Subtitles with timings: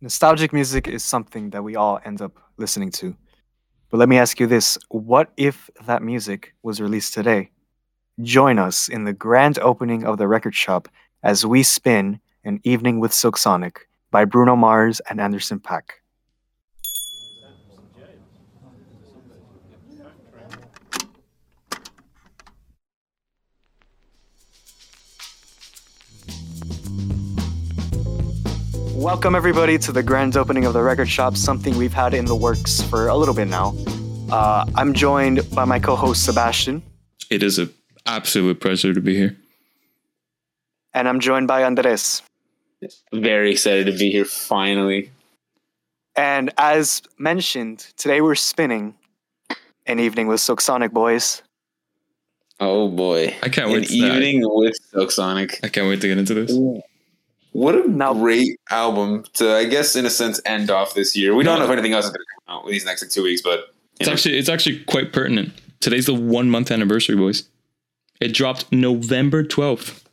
[0.00, 3.16] Nostalgic music is something that we all end up listening to.
[3.90, 7.50] But let me ask you this what if that music was released today?
[8.22, 10.88] Join us in the grand opening of the record shop
[11.24, 15.97] as we spin An Evening with Silk Sonic by Bruno Mars and Anderson Paak.
[28.98, 32.34] Welcome, everybody, to the grand opening of the record shop, something we've had in the
[32.34, 33.74] works for a little bit now.
[34.30, 36.82] Uh, I'm joined by my co host, Sebastian,
[37.30, 37.70] It is an
[38.06, 39.36] absolute pleasure to be here.
[40.94, 42.22] and I'm joined by Andres.
[43.12, 45.10] Very excited to be here finally.
[46.16, 48.94] And as mentioned, today we're spinning
[49.86, 51.42] an evening with Silk Sonic Boys.
[52.60, 53.34] Oh boy.
[53.42, 55.60] I can't An wait to- evening with Silk Sonic.
[55.62, 56.50] I can't wait to get into this.
[57.52, 61.34] What a Now- great album to, I guess, in a sense, end off this year.
[61.34, 63.10] We don't know if anything else is going to come out with these next like,
[63.10, 65.52] two weeks, but It's know, actually it's actually quite pertinent.
[65.80, 67.48] Today's the one month anniversary, boys.
[68.20, 70.08] It dropped November twelfth,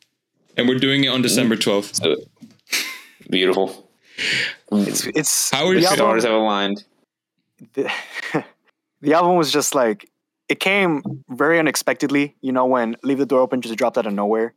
[0.55, 1.61] and we're doing it on December mm.
[1.61, 1.95] twelfth.
[1.95, 2.15] so
[3.29, 3.89] beautiful.
[4.71, 6.83] It's it's How are the you album, stars have aligned.
[7.73, 7.91] the,
[9.01, 10.09] the album was just like
[10.49, 12.35] it came very unexpectedly.
[12.41, 14.53] You know, when Leave the Door Open just dropped out of nowhere,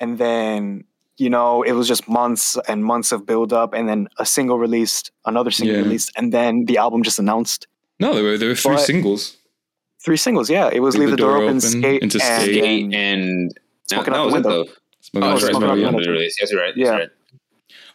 [0.00, 0.84] and then
[1.16, 4.58] you know it was just months and months of build up, and then a single
[4.58, 5.82] released, another single Yeah.
[5.82, 7.66] released, and then the album just announced
[8.00, 9.36] No, there were there were three But- singles.
[10.04, 10.50] three singles.
[10.50, 12.58] Yeah, it was Leave, the, Door, Open, Skate, Into and, Skate.
[12.62, 14.64] Skate and Smoking no, Out the Window.
[15.00, 15.50] Smoking Oh, Out that's the right.
[15.52, 16.10] Smoking Out the Smoking Out Window.
[16.12, 16.20] Window.
[16.40, 16.76] Yes, you're right.
[16.76, 16.84] Yeah.
[16.90, 17.08] That's right.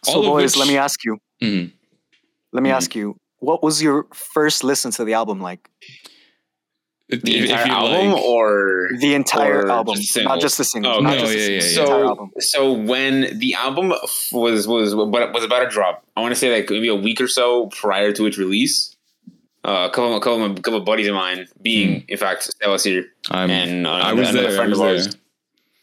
[0.04, 1.18] So, All boys, which- let me ask you.
[1.42, 1.72] Mhm.
[2.52, 2.74] Let me Mhm.
[2.74, 3.16] ask you.
[3.40, 5.68] What was your first listen to the album like?
[7.12, 10.58] If- The if entire you album like- or The entire Or album, just not just
[10.58, 11.74] the single Oh, not no, just the yeah, yeah, yeah.
[11.86, 12.30] So, album.
[12.38, 13.92] so when the album
[14.32, 17.20] was was but was about to drop, I want to say like maybe a week
[17.20, 18.94] or so prior to its release.
[19.62, 22.82] Uh, a couple, a couple, a couple of buddies of mine, being in fact Stella's
[22.82, 24.52] here, I'm, and uh, I was another there.
[24.52, 25.06] I friend was of ours.
[25.08, 25.14] there.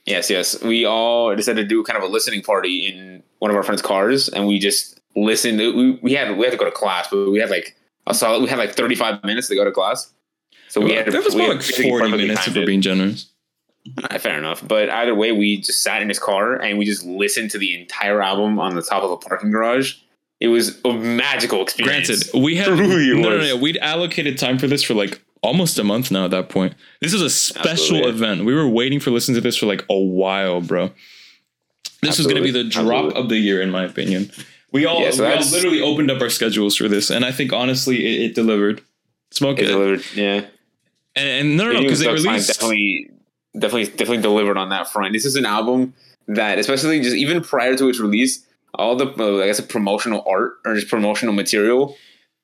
[0.07, 0.63] Yes, yes.
[0.63, 3.83] We all decided to do kind of a listening party in one of our friends'
[3.83, 5.59] cars, and we just listened.
[5.59, 7.75] We, we had we had to go to class, but we had like
[8.07, 8.41] a solid.
[8.41, 10.11] We had like thirty five minutes to go to class,
[10.69, 11.11] so we had to.
[11.11, 13.31] That was more had like forty minutes if we're being generous.
[14.03, 17.05] Uh, Fair enough, but either way, we just sat in his car and we just
[17.05, 19.95] listened to the entire album on the top of a parking garage.
[20.41, 22.07] It was a magical experience.
[22.07, 23.47] Granted, we had Really no, no, was.
[23.47, 23.55] no.
[23.57, 26.25] We'd allocated time for this for like almost a month now.
[26.25, 28.09] At that point, this is a special Absolutely.
[28.09, 28.45] event.
[28.45, 30.91] We were waiting for listening to this for like a while, bro.
[32.01, 33.21] This was going to be the drop Absolutely.
[33.21, 34.31] of the year, in my opinion.
[34.71, 37.31] We all, Yeah, so we all literally opened up our schedules for this, and I
[37.31, 38.81] think honestly, it, it delivered.
[39.31, 40.45] Smoke It it, delivered, yeah.
[41.17, 42.47] And, and no, no, no, because they released.
[42.47, 43.09] definitely,
[43.57, 45.13] definitely, definitely delivered on that front.
[45.13, 45.93] This is an album
[46.27, 50.59] that, especially just even prior to its release, all the uh, I guess promotional art
[50.65, 51.95] or just promotional material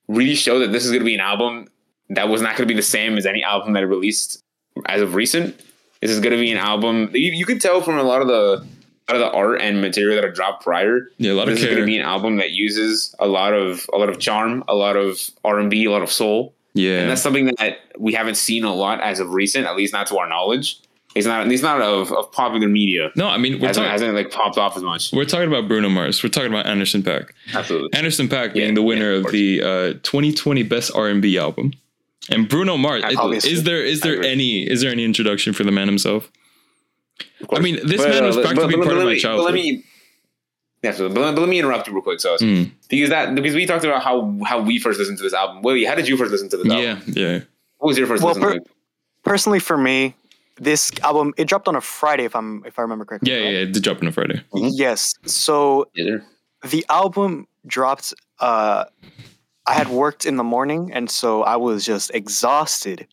[0.07, 1.67] really showed that this is going to be an album
[2.09, 4.41] that was not going to be the same as any album that it released
[4.87, 5.59] as of recent.
[6.01, 8.27] This is going to be an album you, you could tell from a lot of
[8.27, 8.65] the
[9.09, 11.09] out of the art and material that had dropped prior.
[11.17, 13.53] Yeah, a lot of This is going to be an album that uses a lot
[13.53, 16.53] of a lot of charm, a lot of R and B, a lot of soul.
[16.73, 19.93] Yeah, And that's something that we haven't seen a lot as of recent, at least
[19.93, 20.79] not to our knowledge.
[21.15, 21.45] It's not.
[21.51, 23.11] It's not of, of popular media.
[23.15, 23.91] no, I mean we're hasn't, talking.
[23.91, 25.11] hasn't like popped off as much.
[25.13, 26.23] We're talking about Bruno Mars.
[26.23, 27.29] We're talking about Anderson Paak.
[27.53, 27.89] Absolutely.
[27.93, 31.73] Anderson Paak being the winner yeah, of of, the uh, 2020 Best R&B album,
[32.31, 33.03] and Bruno Mars.
[33.15, 33.51] Obviously.
[33.51, 36.31] Is there is there any is there any introduction for the man himself?
[37.51, 39.45] I mean, this But, man was practically but- part but of my childhood.
[39.45, 39.83] Let me.
[40.83, 41.15] Absolutely.
[41.15, 43.85] But, but let me interrupt you real quick, so Mm, because that because we talked
[43.85, 45.61] about how how we first listened to this album.
[45.61, 47.03] Willie, how did you first listen to this album?
[47.15, 47.39] yeah, yeah.
[47.77, 48.43] What was your first Well, listen?
[48.43, 48.61] per- like?
[49.23, 50.15] Personally, for me,
[50.57, 53.31] this album it dropped on a Friday, if I'm if I remember correctly.
[53.31, 53.53] Yeah, yeah, right?
[53.53, 53.59] yeah.
[53.61, 54.41] It did drop on a Friday.
[54.53, 55.13] Yes.
[55.25, 56.23] So Is there?
[56.69, 58.13] the album dropped.
[58.39, 58.85] Uh,
[59.65, 63.07] I had worked in the morning, and so I was just exhausted.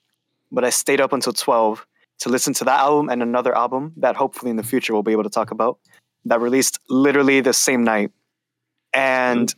[0.50, 1.86] But I stayed up until twelve
[2.18, 5.12] to listen to that album and another album that hopefully in the future we'll be
[5.12, 5.78] able to talk about
[6.26, 8.10] that released literally the same night.
[8.92, 9.54] And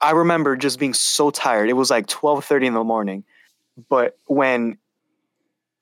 [0.00, 1.68] I remember just being so tired.
[1.68, 3.24] It was like twelve thirty in the morning,
[3.88, 4.76] but when,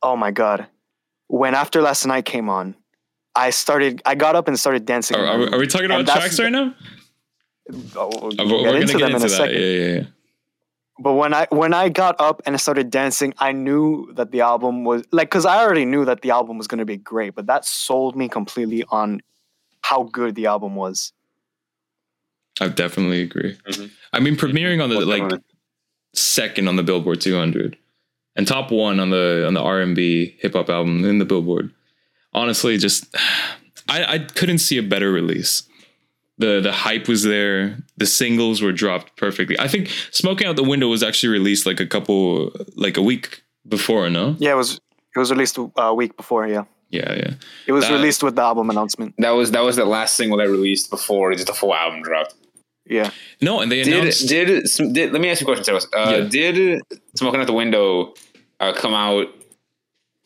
[0.02, 0.66] oh my god,
[1.26, 2.76] when After Last Night came on,
[3.34, 4.00] I started.
[4.06, 5.16] I got up and started dancing.
[5.16, 6.74] Are, are, we- are we talking about tracks right now?
[7.96, 9.36] Oh, we'll Uh, get We're, gonna into get them in into a that.
[9.36, 9.54] second.
[9.60, 10.02] Yeah, yeah, yeah.
[11.00, 14.42] But when I when I got up and I started dancing, I knew that the
[14.42, 17.34] album was like because I already knew that the album was going to be great,
[17.34, 19.20] but that sold me completely on
[19.90, 21.12] how good the album was.
[22.60, 23.56] I definitely agree.
[23.68, 23.90] Mhm.
[24.12, 25.44] I mean, premiering on the Most like definitely.
[26.14, 27.76] second on the Billboard 200
[28.36, 31.70] and top one on the on the R&B hip hop album in the Billboard.
[32.32, 33.04] Honestly, just
[33.88, 35.64] I I couldn't see a better release.
[36.38, 37.76] The the hype was there.
[37.98, 39.56] The singles were dropped perfectly.
[39.60, 43.42] I think "Smoking Out the Window" was actually released like a couple, like a week
[43.68, 44.08] before.
[44.10, 44.80] No, Yeah, it was
[45.14, 46.46] it was released a week before.
[46.48, 46.64] Yeah,
[46.94, 47.30] yeah, yeah.
[47.66, 49.14] it was That- released with the album announcement.
[49.18, 52.34] That was that was the last single they released before just the full album dropped.
[52.86, 53.10] Yeah,
[53.40, 54.28] No, and they Did, announced.
[54.28, 54.46] did
[54.92, 55.86] did let me ask you a question, Sebas.
[55.92, 56.28] Uh, Yeah.
[56.28, 56.82] Did
[57.16, 58.12] "Smoking Out the Window"
[58.60, 59.26] uh, come out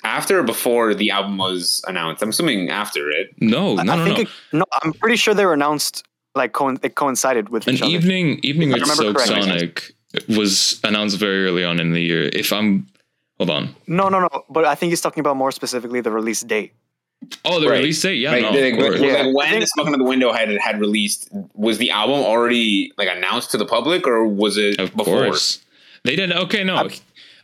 [0.05, 2.23] after or before the album was announced?
[2.23, 3.31] I'm assuming after it.
[3.41, 4.23] no, no, I no, think no.
[4.23, 4.65] It, no.
[4.83, 6.05] I'm pretty sure they were announced
[6.35, 7.91] like coin it coincided with An each other.
[7.93, 9.43] evening, evening with remember Silk.
[9.45, 9.93] Sonic
[10.37, 12.29] was announced very early on in the year.
[12.33, 12.87] If I'm,
[13.39, 13.75] hold on.
[13.87, 14.29] No, no, no.
[14.51, 16.73] But I think he's talking about more specifically the release date.
[17.45, 17.79] Oh, the Right.
[17.79, 18.15] release date.
[18.19, 19.23] Yeah, like, no, like, of Yeah.
[19.25, 23.09] like, when think- "Smoking Out the Window" had had released, was the album already like
[23.09, 25.25] announced to the public, or was it Of before?
[25.25, 25.59] course.
[26.05, 26.39] They didn't.
[26.39, 26.89] Okay, no.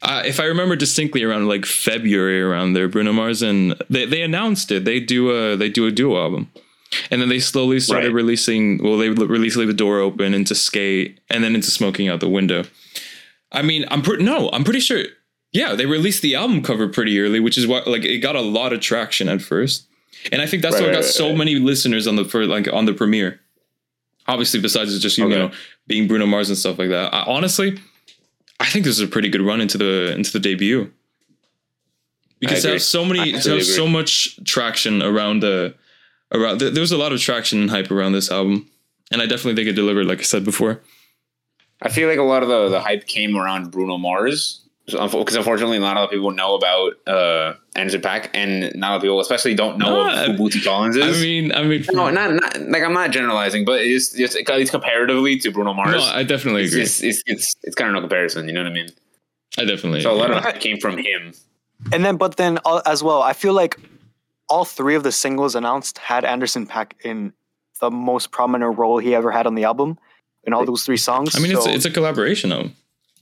[0.02, 4.22] Uh, if I remember distinctly, around like February, around there, Bruno Mars and they, they
[4.22, 4.84] announced it.
[4.84, 6.50] They do a they do a duo album,
[7.10, 8.14] and then they slowly started Right.
[8.14, 8.78] releasing.
[8.82, 12.28] Well, they released "Leave the Door Open" into "Skate" and then into "Smoking Out the
[12.28, 12.62] Window."
[13.50, 15.02] I mean, I'm pretty no, I'm pretty sure.
[15.54, 18.40] Yeah, they released the album cover pretty early, which is why like it got a
[18.42, 19.86] lot of traction at first,
[20.32, 22.44] and I think that's Right, what right, got right, so many listeners on the for
[22.44, 23.40] like on the premiere.
[24.26, 25.36] Obviously, besides just you Okay.
[25.36, 25.50] know
[25.86, 27.14] being Bruno Mars and stuff like that.
[27.14, 27.78] I, honestly,
[28.58, 30.90] I think this is a pretty good run into the into the debut
[32.40, 35.74] because to have so many to have so much traction around the
[36.32, 38.68] around there there was a lot of traction and hype around this album,
[39.12, 40.06] and I definitely think it delivered.
[40.06, 40.80] Like I said before,
[41.80, 45.78] I feel like a lot of the, the hype came around Bruno Mars because unfortunately
[45.78, 49.02] not a lot of people know about uh, Anderson Paak, and not a lot of
[49.02, 51.18] people, especially, don't know No, of who Bootsy Collins is.
[51.18, 54.48] I mean, I mean, no, not, not like I'm not generalizing, but it's just at
[54.56, 55.92] least comparatively to Bruno Mars.
[55.96, 56.82] no, I definitely it's, agree.
[56.82, 58.46] it's, it's, it's, it's kind of no comparison.
[58.46, 58.88] You know what I mean?
[59.56, 60.02] I definitely.
[60.02, 60.36] So a lot agree.
[60.38, 61.32] of hype came from him.
[61.92, 63.78] And then, but then uh, as well, I feel like
[64.48, 67.32] all three of the singles announced had Anderson Paak in
[67.80, 69.98] the most prominent role he ever had on the album
[70.44, 71.34] in all those three songs.
[71.34, 72.76] I mean, it's So- it's a collaboration album.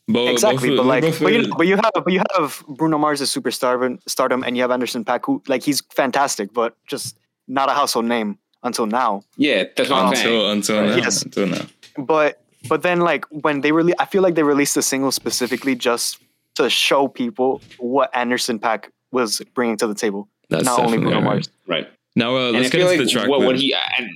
[0.09, 2.99] Bo- exactly, both- but like, both- but you, but you have, but you have Bruno
[2.99, 7.17] Mars as superstar, stardom, and you have Anderson Paak, who like he's fantastic, but just
[7.49, 9.23] not a household name until now.
[9.37, 10.27] Yeah, that's what I'm saying.
[10.51, 11.23] until until now, Yes.
[11.23, 11.67] until now.
[11.99, 15.75] But but then like when they really, I feel like they released the single specifically
[15.75, 16.19] just
[16.57, 21.17] to show people what Anderson Paak was bringing to the table, That's not only Bruno
[21.17, 21.25] right.
[21.25, 21.49] Mars.
[21.67, 21.89] Right.
[22.17, 23.29] Now uh, let's get feel into like the track.
[23.29, 24.09] what, what he and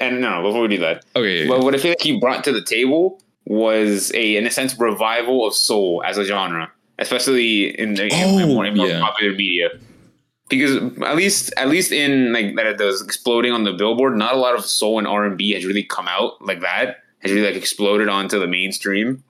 [0.00, 2.18] and no, no, before we do that, okay, yeah, Well, what I feel like he
[2.18, 6.70] brought to the table was a, in a sense, revival of soul as a genre,
[6.98, 9.00] especially in the in, in Oh, more, in more yeah.
[9.00, 9.68] popular media.
[10.48, 14.16] Because at least, at least in like that, it was exploding on the Billboard.
[14.16, 16.98] Not a lot of soul and R and B has really come out like that.
[17.20, 19.22] Has really like exploded onto the mainstream.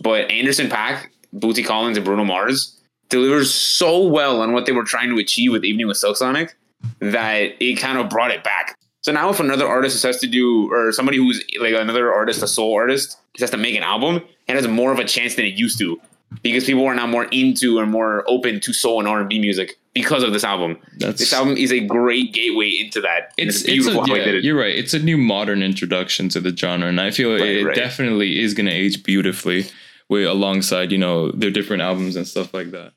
[0.00, 2.78] But Anderson Paak, Bootsy Collins, and Bruno Mars
[3.10, 6.56] delivers so well on what they were trying to achieve with Evening with Silk Sonic
[7.00, 8.78] that it kind of brought it back.
[9.02, 12.48] So now if another artist has to do, or somebody who's like another artist, a
[12.48, 15.54] soul artist, has to make an album, it has more of a chance than it
[15.54, 16.00] used to,
[16.42, 19.40] because people are now more into and more open to soul and R and B
[19.40, 20.78] music because of this album.
[20.98, 23.32] that's This album is a great gateway into that.
[23.36, 24.44] it's It's, it's beautiful a, how yeah, they did it.
[24.44, 24.74] you're right.
[24.74, 27.74] It's a new modern introduction to the genre, and I feel Right, it right.
[27.76, 29.66] definitely is going to age beautifully
[30.08, 32.92] with alongside you know their different albums and stuff like that.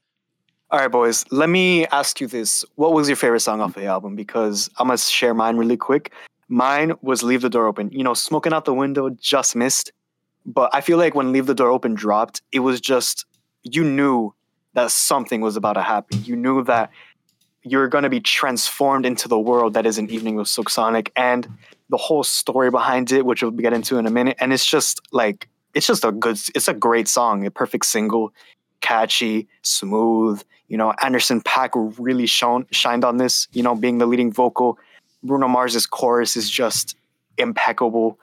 [0.75, 1.23] All right, boys.
[1.31, 4.17] Let me ask you this: What was your favorite song off the album?
[4.17, 6.11] Because I'm gonna share mine really quick.
[6.49, 9.93] Mine was "Leave the Door Open." You know, "Smoking Out the Window" just missed,
[10.45, 13.25] but I feel like when "Leave the Door Open" dropped, it was just
[13.63, 14.33] you knew
[14.73, 16.21] that something was about to happen.
[16.25, 16.89] You knew that
[17.63, 21.47] you're gonna be transformed into the world that is an evening with Silk Sonic, and
[21.89, 24.35] the whole story behind it, which we'll get into in a minute.
[24.41, 28.33] And it's just like it's just a good, it's a great song, a perfect single,
[28.81, 30.43] catchy, smooth.
[30.67, 33.47] You know, Anderson Paak really shone shined on this.
[33.53, 34.77] You know, being the leading vocal.
[35.23, 36.95] Bruno Mars's chorus is just
[37.37, 38.19] impeccable.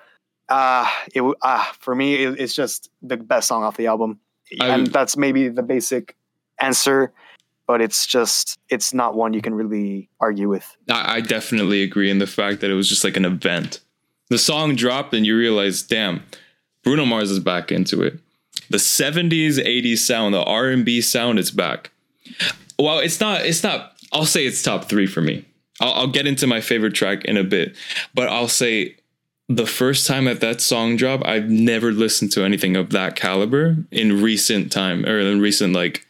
[0.49, 4.18] Uh, it uh, for me, it, it's just the best song off the album,
[4.61, 6.16] I- and that's maybe the basic
[6.61, 7.12] answer.
[7.66, 10.76] But it's just it's not one you can really argue with.
[10.90, 13.80] I, I definitely agree in the fact that it was just like an event.
[14.30, 16.22] The song dropped, and you realize, damn,
[16.82, 18.18] Bruno Mars is back into it.
[18.68, 21.91] The '70s, '80s sound, the R&B sound, is back.
[22.78, 23.44] Well, it's not.
[23.44, 23.92] It's not.
[24.12, 25.44] I'll say it's top three for me.
[25.80, 27.76] I'll, I'll get into my favorite track in a bit,
[28.14, 28.96] but I'll say
[29.48, 33.76] the first time that that song dropped, I've never listened to anything of that caliber
[33.90, 36.06] in recent time or in recent like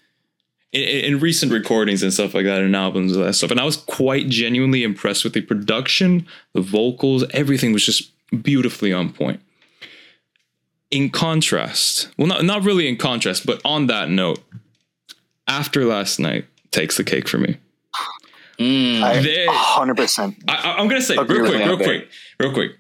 [0.72, 3.50] in, in recent recordings and stuff like that and albums and that stuff.
[3.50, 8.10] And I was quite genuinely impressed with the production, the vocals, everything was just
[8.42, 9.40] beautifully on point.
[10.90, 14.40] In contrast, well, not, not really in contrast, but on that note,
[15.48, 17.56] after last night takes the cake for me.
[18.58, 19.02] Mm.
[19.02, 20.36] I hundred percent.
[20.48, 21.86] I, I- I'm gonna say Agree real quick, real Ben.
[21.86, 22.08] quick,
[22.38, 22.72] real quick.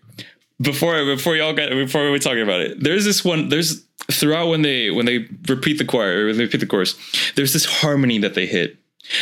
[0.60, 3.48] before before y'all get before we talking about it, there's this one.
[3.48, 6.94] There's throughout when they when they repeat the choir or when they repeat the chorus,
[7.36, 8.76] there's this harmony that they hit.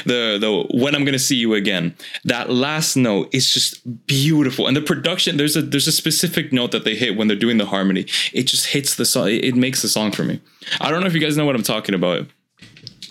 [0.04, 1.94] The the when I'm gonna see you again.
[2.24, 6.72] That last note is just beautiful, and the production there's a there's a specific note
[6.72, 8.06] that they hit when they're doing the harmony.
[8.34, 9.28] It just hits the song.
[9.28, 10.40] It, it makes the song for me.
[10.80, 12.26] I don't know if you guys know what I'm talking about.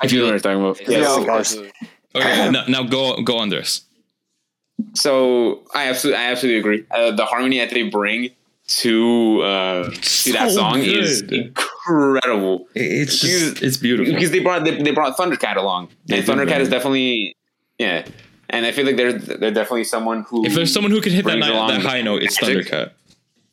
[0.02, 0.82] I do know what you're talking about.
[0.82, 1.18] Yeah, Yes.
[1.18, 1.56] of course.
[2.16, 3.82] Okay, now, now go go on this.
[4.94, 6.86] So I absolutely, I absolutely agree.
[6.92, 8.30] Uh, the harmony that they bring
[8.68, 12.68] to uh, to that So song is incredible.
[12.76, 14.14] It's just- just it's beautiful.
[14.14, 16.62] because they brought they, they brought Thundercat along, They and Thundercat man.
[16.62, 17.36] is definitely
[17.78, 18.06] yeah.
[18.52, 21.26] And I feel like they're they're definitely someone who If there's someone who can hit
[21.26, 22.68] that, brings that high note, it's magic.
[22.68, 22.92] Thundercat.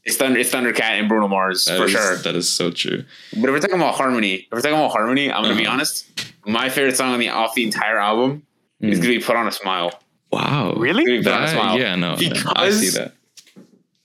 [0.04, 2.16] it's Thunder it's Thundercat and Bruno Mars That for is- sure.
[2.18, 3.04] That is so true.
[3.32, 5.74] But if we're talking about harmony, if we're talking about harmony, I'm gonna be Uh-huh.
[5.74, 6.25] honest.
[6.46, 8.42] My favorite song on the off the entire album
[8.80, 9.02] is Mm.
[9.02, 10.00] gonna be "Put on a Smile."
[10.30, 10.74] Wow.
[10.76, 11.04] Really?
[11.04, 11.78] Gonna be Put on a Smile.
[11.78, 13.12] yeah, no, no, I see that.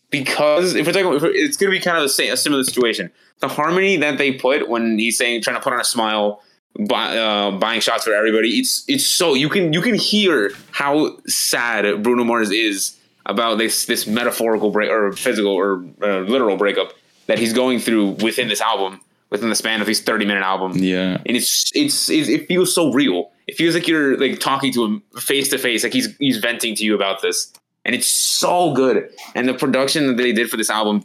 [0.10, 2.38] because if we're talking, if we're, it's going to be kind of the same, a
[2.38, 3.12] similar situation.
[3.40, 6.42] The harmony that they put when he's saying trying to put on a smile,
[6.88, 11.18] buy, uh, buying shots for everybody, it's it's so you can you can hear how
[11.28, 12.96] sad Bruno Mars is
[13.26, 16.94] about this this metaphorical break or physical or uh, literal breakup
[17.28, 19.00] that he's going through within this album,
[19.32, 21.18] within the span of his thirty minute album Yeah.
[21.26, 23.32] and it's, it's it's it feels so real.
[23.48, 26.76] It feels like you're like talking to him face to face, like he's he's venting
[26.76, 27.52] to you about this,
[27.86, 29.10] and it's so good.
[29.36, 31.04] And the production that they did for this album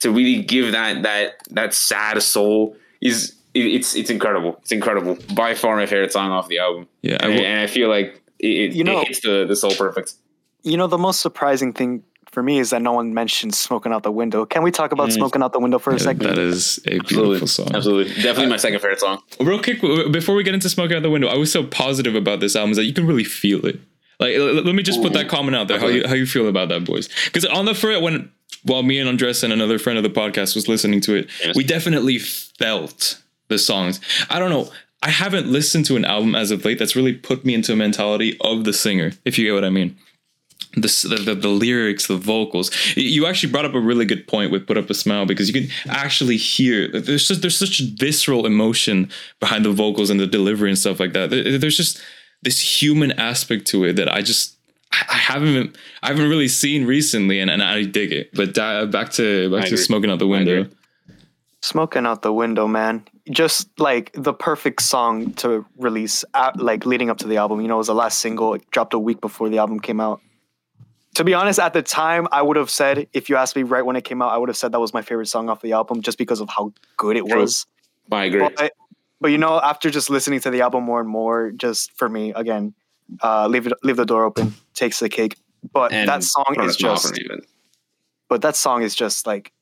[0.00, 4.56] to really give that that that sad soul is it, it's it's incredible.
[4.62, 5.18] It's incredible.
[5.34, 7.16] By far my favorite song off the album, Yeah.
[7.20, 9.56] I and, will- and I feel like it, it, You know- it hits the the
[9.56, 10.14] soul perfect.
[10.62, 14.02] You know, the most surprising thing for me is that no one mentioned "Smoking Out
[14.02, 15.12] the Window." Can we talk about Mm.
[15.12, 16.22] "Smoking Out the Window" for a second?
[16.26, 17.68] that is a beautiful song.
[17.74, 19.20] Absolutely, definitely my second favorite song.
[19.40, 19.80] Real quick,
[20.12, 22.72] before we get into "Smoking Out the Window, I was so positive about this album
[22.72, 23.78] is that you can really feel it.
[24.20, 25.78] Like, l- l- let me just put that comment out there.
[25.78, 27.08] How you how you feel about that, boys?
[27.26, 28.30] Because on the first when
[28.64, 31.56] while me and Andres and another friend of the podcast was listening to it, Yes.
[31.56, 34.00] we definitely felt the songs.
[34.30, 34.70] I don't know.
[35.02, 37.76] I haven't listened to an album as of late that's really put me into a
[37.76, 39.96] mentality of the singer, if you get what I mean.
[40.74, 42.70] The, the, the, lyrics, the vocals.
[42.96, 45.52] You actually brought up a really good point with "Put Up a Smile" because you
[45.52, 50.70] can actually hear there's just, there's such visceral emotion behind the vocals and the delivery
[50.70, 51.28] and stuff like that.
[51.28, 52.00] There's just
[52.40, 54.56] this human aspect to it that I just
[54.92, 58.34] I haven't I haven't really seen recently, and, and I dig it.
[58.34, 59.84] But di- back to back I to agree.
[59.84, 60.68] smoking out the window.
[61.62, 63.04] Smoking out the window, man.
[63.30, 67.60] Just like the perfect song to release, at, like leading up to the album.
[67.60, 68.54] You know, it was the last single.
[68.54, 70.20] It dropped a week before the album came out.
[71.16, 73.82] To be honest, at the time, I would have said, if you asked me right
[73.84, 75.72] when it came out, I would have said that was my favorite song off the
[75.72, 77.40] album, just because of how good it True.
[77.40, 77.66] was.
[78.10, 78.48] I agree.
[78.56, 78.72] But,
[79.20, 82.32] but you know, after just listening to the album more and more, just for me,
[82.34, 82.72] again,
[83.22, 85.36] uh, leave it, leave the door open, takes the cake.
[85.72, 87.40] But And that song Put on a is just, but-
[88.28, 89.52] but that song is just like,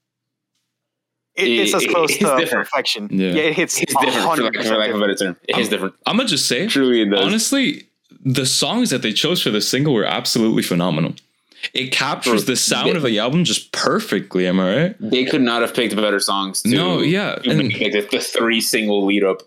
[1.35, 2.69] it, It- it's as it- close it's to different.
[2.69, 3.09] perfection.
[3.11, 3.33] Yeah.
[3.33, 5.37] Yeah, it hits It's different for 100% lack, for lack of a better term.
[5.49, 5.95] It is different.
[6.07, 7.25] I'm gonna just say, Truly, it does.
[7.25, 7.89] honestly,
[8.25, 11.15] the songs that they chose for the single were absolutely phenomenal.
[11.75, 14.47] It captures the sound they- of the album just perfectly.
[14.47, 14.97] Am I right?
[15.01, 16.63] They could not have picked better songs.
[16.63, 19.43] To, No, yeah, to and- make the, the three single lead up.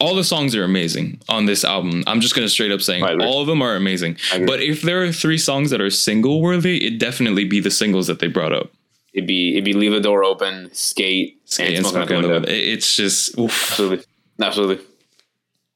[0.00, 2.02] all the songs are amazing on this album.
[2.06, 4.16] I'm just gonna straight up saying I all of them are amazing.
[4.46, 8.06] But if there are three songs that are single worthy, it definitely be the singles
[8.08, 8.70] that they brought up.
[9.14, 12.08] It'd be it'd be leave the door open, skate, Skate and and smoke out Smoke
[12.08, 12.46] the on the window.
[12.48, 12.52] Window.
[12.52, 13.70] It- It's just oof.
[13.70, 14.04] Absolutely,
[14.40, 14.84] absolutely.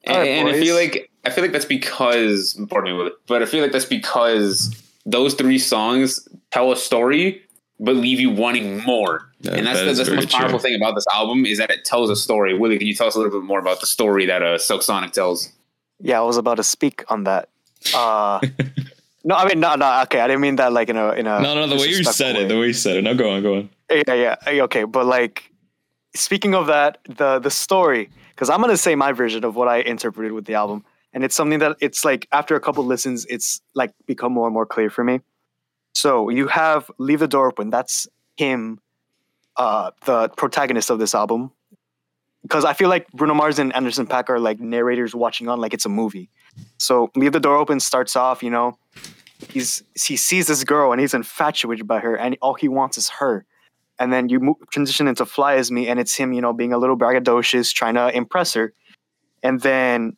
[0.08, 3.46] All right, and I feel like I feel like that's because pardon me but I
[3.46, 4.74] feel like that's because
[5.06, 7.46] those three songs tell a story
[7.78, 9.30] but leave you wanting more.
[9.40, 10.70] Yeah, and that's that the, that's the very most powerful true.
[10.70, 12.56] thing about this album is that it tells a story.
[12.56, 14.82] Willie, can you tell us a little bit more about the story that uh, Silk
[14.82, 15.52] Sonic tells?
[16.00, 17.48] Yeah, I was about to speak on that.
[17.94, 18.40] Uh,
[19.24, 20.02] no, I mean, no, no.
[20.02, 21.40] Okay, I didn't mean that like in a in a.
[21.40, 23.02] No, no, the way you disrespectful said it, the way you said it.
[23.02, 23.70] Now go on, go on.
[23.90, 25.50] Yeah, yeah, yeah, okay, but like,
[26.14, 29.78] speaking of that, the the story, because I'm gonna say my version of what I
[29.78, 30.84] interpreted with the album,
[31.16, 34.52] and it's something that it's like after a couple listens, it's like become more and
[34.52, 35.20] more clear for me.
[35.94, 38.06] So you have "Leave the Door Open." That's
[38.36, 38.78] him,
[39.56, 41.52] uh, the protagonist of this album.
[42.42, 45.72] Because I feel like Bruno Mars and Anderson Paak are like narrators watching on like
[45.72, 46.28] it's a movie.
[46.76, 48.78] So "Leave the Door Open" starts off, you know,
[49.48, 53.08] he's he sees this girl and he's infatuated by her, and all he wants is
[53.08, 53.46] her
[53.98, 56.74] and then you move, transition into Fly as Me, and it's him, you know, being
[56.74, 58.74] a little braggadocious, trying to impress her,
[59.42, 60.14] and then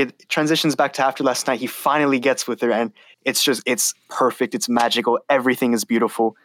[0.00, 1.60] it transitions back to After Last Night.
[1.60, 2.92] He finally gets with her, and
[3.24, 6.36] it's just it's perfect, it's magical, everything is beautiful.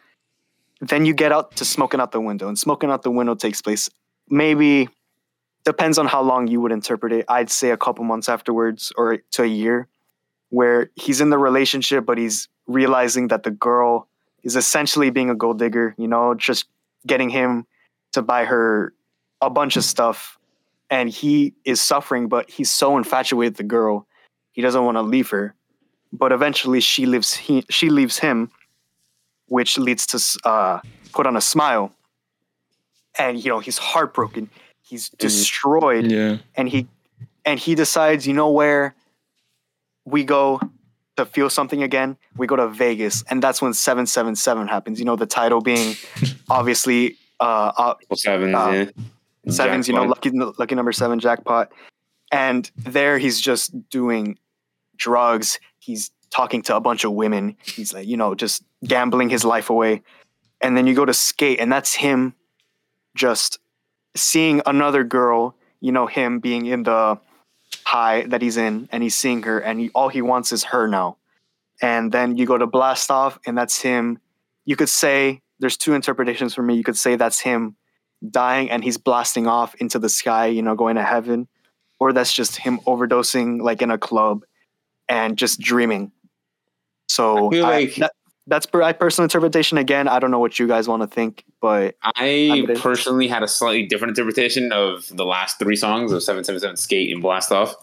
[0.80, 3.62] Then you get out to Smoking Out the Window, and Smoking Out the Window takes
[3.62, 3.88] place
[4.28, 4.88] maybe
[5.64, 7.24] depends on how long you would interpret it.
[7.28, 9.88] I'd say a couple months afterwards, or to a year,
[10.50, 14.08] where he's in the relationship, but he's realizing that the girl
[14.42, 15.94] is essentially being a gold digger.
[15.98, 16.66] You know, just
[17.06, 17.66] getting him
[18.12, 18.92] to buy her
[19.40, 20.38] a bunch of stuff,
[20.90, 24.06] and he is suffering, but he's so infatuated with the girl,
[24.52, 25.54] he doesn't want to leave her.
[26.12, 27.34] But eventually, she leaves.
[27.34, 28.50] He she leaves him,
[29.48, 30.78] which leads to uh,
[31.12, 31.90] put on a smile,
[33.18, 34.48] and you know he's heartbroken.
[34.82, 36.36] He's destroyed Yeah.
[36.56, 36.86] and he
[37.44, 38.94] and he decides, you know where
[40.04, 40.60] we go
[41.16, 42.16] to feel something again?
[42.36, 44.98] We go to Vegas, and that's when seven seven seven happens.
[45.00, 45.96] You know, the title being
[46.50, 49.02] obviously uh, uh Well, sevens, Uh, yeah.
[49.48, 49.88] Sevens.
[49.88, 51.72] You know, lucky lucky number seven jackpot,
[52.30, 54.38] and there he's just doing
[54.96, 55.58] drugs.
[55.78, 57.56] He's talking to a bunch of women.
[57.64, 60.02] He's like, you know, just gambling his life away.
[60.60, 62.34] And then you go to skate, and that's him
[63.14, 63.58] just
[64.16, 67.18] seeing another girl, you know, him being in the
[67.84, 70.88] high that he's in, and he's seeing her, and he, all he wants is her
[70.88, 71.18] now.
[71.82, 74.18] And then you go to blast off, and that's him.
[74.64, 76.74] You could say there's two interpretations for me.
[76.76, 77.76] You could say that's him
[78.30, 81.48] dying and he's blasting off into the sky, you know, going to heaven,
[82.00, 84.44] or that's just him overdosing like in a club
[85.08, 86.10] and just dreaming.
[87.08, 88.12] So I feel I- like- that,
[88.46, 89.78] that's my personal interpretation.
[89.78, 93.48] Again, I don't know what you guys want to think, but I personally had a
[93.48, 97.74] slightly different interpretation of the last three songs of 777 Skate and Blast Off.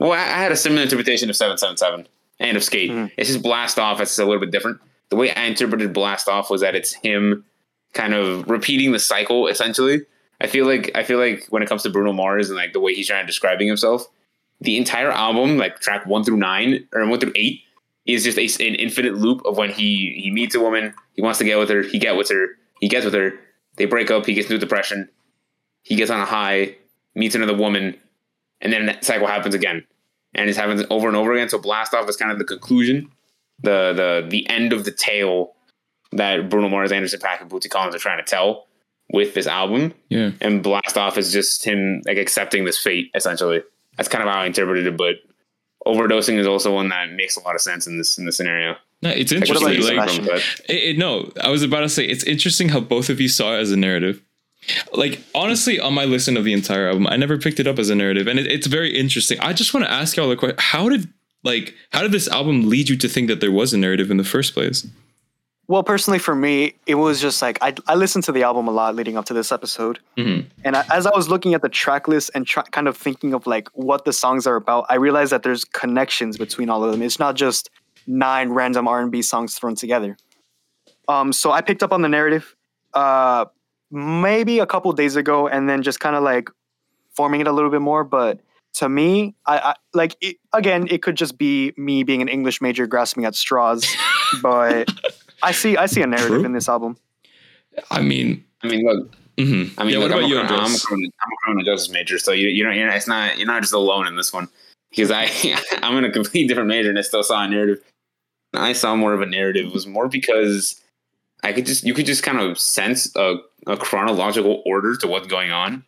[0.00, 2.08] Well, I I had a similar interpretation of 777
[2.40, 2.90] and of Skate.
[2.90, 3.12] Mhm.
[3.16, 4.80] It's just Blast Off, it's a little bit different.
[5.10, 7.44] The way I interpreted Blast Off was that it's him
[7.92, 10.02] kind of repeating the cycle essentially.
[10.40, 12.80] I feel like I feel like when it comes to Bruno Mars and like the
[12.80, 14.06] way he's trying to describing himself,
[14.60, 17.60] the entire album, like track one through nine or one through eight,
[18.06, 21.38] is just a, an infinite loop of when he he meets a woman, he wants
[21.38, 22.48] to get with her, he get with her,
[22.80, 23.32] he gets with her,
[23.76, 25.08] they break up, he gets into depression,
[25.82, 26.76] he gets on a high,
[27.14, 27.96] meets another woman,
[28.60, 29.84] and then that cycle happens again,
[30.34, 31.48] and it happens over and over again.
[31.48, 33.10] So blast off is kind of the conclusion,
[33.60, 35.54] the the the end of the tale
[36.12, 38.66] that Bruno Mars, Anderson Paak, and Bootsy Collins are trying to tell
[39.12, 40.30] with this album, Yeah.
[40.40, 43.62] and blast off is just him like accepting this fate essentially.
[43.96, 45.16] That's kind of how I interpreted it, but
[45.86, 48.76] overdosing is also one that makes a lot of sense in this in this scenario.
[49.02, 49.66] No, it's interesting.
[49.66, 50.26] like, Sebastian?
[50.68, 53.54] It, it- no, I was about to say it's interesting how both of you saw
[53.56, 54.22] it as a narrative.
[54.92, 57.88] Like honestly, on my listen of the entire album, I never picked it up as
[57.88, 59.40] a narrative, and it, it's very interesting.
[59.40, 61.08] I just want to ask y'all a question: How did
[61.42, 64.18] like how did this album lead you to think that there was a narrative in
[64.18, 64.86] the first place?
[65.70, 68.72] Well, personally for me, it was just like I, I listened to the album a
[68.72, 70.00] lot leading up to this episode.
[70.18, 70.46] Mhm.
[70.64, 73.34] And I, as I was looking at the track list and try, kind of thinking
[73.34, 76.90] of like what the songs are about, I realized that there's connections between all of
[76.90, 77.02] them.
[77.02, 77.70] It's not just
[78.08, 80.16] nine random R&B songs thrown together.
[81.06, 82.56] Um, so I picked up on the narrative
[82.94, 83.44] uh,
[83.92, 86.50] maybe a couple days ago, and then just kind of like
[87.14, 88.02] forming it a little bit more.
[88.02, 88.40] But
[88.74, 92.60] to me, I, I like it, again, it could just be me being an English
[92.60, 93.86] major grasping at straws,
[94.42, 94.90] but
[95.42, 96.44] I see I see a narrative True.
[96.44, 96.96] in this album.
[97.90, 99.72] I mean, I mean, look, mhm.
[99.78, 99.98] I mean, yeah.
[100.00, 100.84] look, What about I'm you, a, I'm, a Andres?
[100.84, 103.62] criminal, I'm a criminal justice major, so you you know you're, it's not you're not
[103.62, 104.48] just alone in this one
[104.90, 105.28] because I
[105.82, 107.82] I'm in a completely different major and I still saw a narrative.
[108.54, 109.66] I saw more of a narrative.
[109.66, 110.80] It was more because
[111.44, 115.28] I could just you could just kind of sense a, a chronological order to what's
[115.28, 115.84] going on.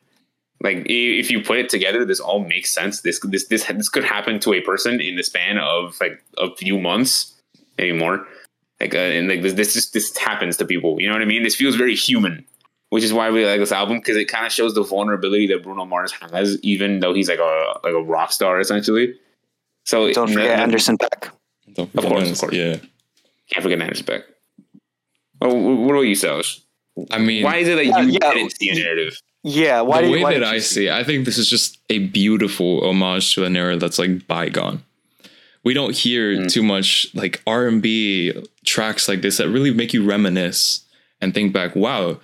[0.62, 3.00] Like if you put it together, this all makes sense.
[3.00, 6.54] This this this this could happen to a person in the span of like a
[6.54, 7.34] few months,
[7.78, 8.24] maybe more.
[8.82, 11.00] Like uh, and like this this just this happens to people.
[11.00, 11.42] You know what I mean?
[11.42, 12.44] This feels very human
[12.90, 15.62] which is why we like this album because it kind of shows the vulnerability that
[15.62, 19.14] Bruno Mars has, even though he's like a like a rock star essentially.
[19.86, 21.30] So Don't forget and- Anderson Paak.
[21.72, 22.32] Don't Of course, that.
[22.32, 22.52] of course.
[22.54, 22.76] Yeah.
[23.50, 24.24] Can't forget Anderson Paak.
[25.40, 26.60] Oh, wh- what about you, Salish?
[27.10, 28.34] I mean, Why is it that Yeah, you yeah.
[28.34, 29.18] didn't see a narrative?
[29.42, 31.38] Yeah, why the did, way why that did you I see it, I think this
[31.38, 34.82] is just a beautiful homage to an era that's like bygone.
[35.64, 36.51] We don't hear Mm.
[36.53, 38.33] too much like R and B
[38.64, 40.83] tracks like this that really make you reminisce
[41.20, 41.77] and think back.
[41.77, 42.18] Wow,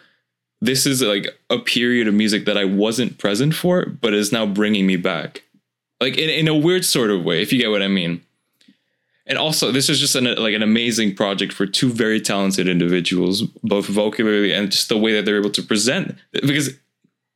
[0.61, 4.45] this is like a period of music that I wasn't present for, but is now
[4.45, 5.43] bringing me back,
[6.01, 8.23] like in, in a weird sort of way, if you get what I mean.
[9.25, 13.43] And also, this is just an like an amazing project for two very talented individuals,
[13.63, 16.17] both vocally and just the way that they're able to present.
[16.33, 16.71] Because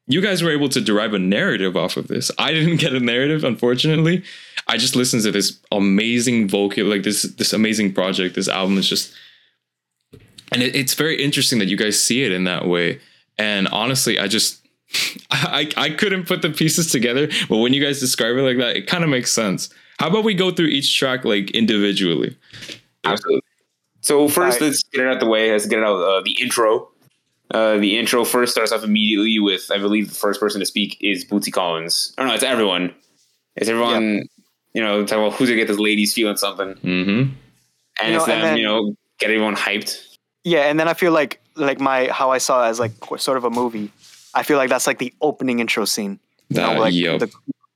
[0.06, 2.30] you guys were able to derive a narrative off of this.
[2.38, 4.24] I didn't get a narrative, unfortunately.
[4.68, 8.34] I just listened to this amazing vocal, like this this amazing project.
[8.34, 9.14] This album is just,
[10.52, 13.00] and it, it's very interesting that you guys see it in that way.
[13.38, 14.58] And honestly, I just.
[15.30, 18.76] I, I couldn't put the pieces together, but when you guys describe it like that,
[18.76, 19.70] it kind of makes sense.
[19.98, 22.36] How about we go through each track like individually?
[23.04, 23.40] Absolutely.
[24.02, 24.66] So first, Right.
[24.66, 25.50] let's get it out the way.
[25.50, 26.90] Let's get it out uh, the intro.
[27.52, 30.96] Uh, the intro first starts off immediately with, I believe, the first person to speak
[31.00, 32.14] is Bootsy Collins.
[32.18, 32.94] Oh no, it's everyone.
[33.56, 34.26] It's everyone.
[34.74, 37.10] You know, talking about who's gonna get this ladies feeling something, Mm-hmm.
[37.10, 37.32] and
[38.04, 38.40] You know, it's and them.
[38.40, 40.16] then- you know, get everyone hyped.
[40.44, 43.36] Yeah, and then I feel like like my how I saw it as like sort
[43.36, 43.90] of a movie.
[44.34, 46.18] I feel like that's like the opening intro scene.
[46.48, 47.20] You know, That- like yup.
[47.20, 47.30] the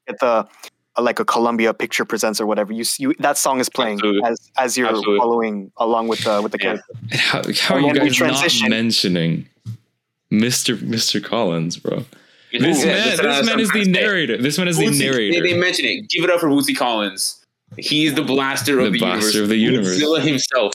[0.09, 0.49] at the
[0.99, 2.73] like a Columbia Picture Presents or whatever.
[2.73, 4.23] You see, you, that song is playing Absolutely.
[4.31, 5.19] as as you're Absolutely.
[5.19, 6.77] following along with the with the Yeah.
[7.11, 7.17] character.
[7.17, 8.71] How, how are you then we guys not transition.
[8.71, 9.49] mentioning
[10.33, 10.77] Mr.
[10.79, 11.23] Mr.
[11.23, 12.05] Collins, bro?
[12.53, 14.01] This Yeah, man, that's what this man is the trying to say.
[14.07, 14.37] narrator.
[14.39, 15.43] This man is the narrator.
[15.43, 16.09] They, they mention it.
[16.09, 17.45] Give it up for Bootsy Collins.
[17.77, 19.43] He is the blaster The of the, blaster universe.
[19.43, 19.99] of the universe.
[20.03, 20.75] Godzilla himself.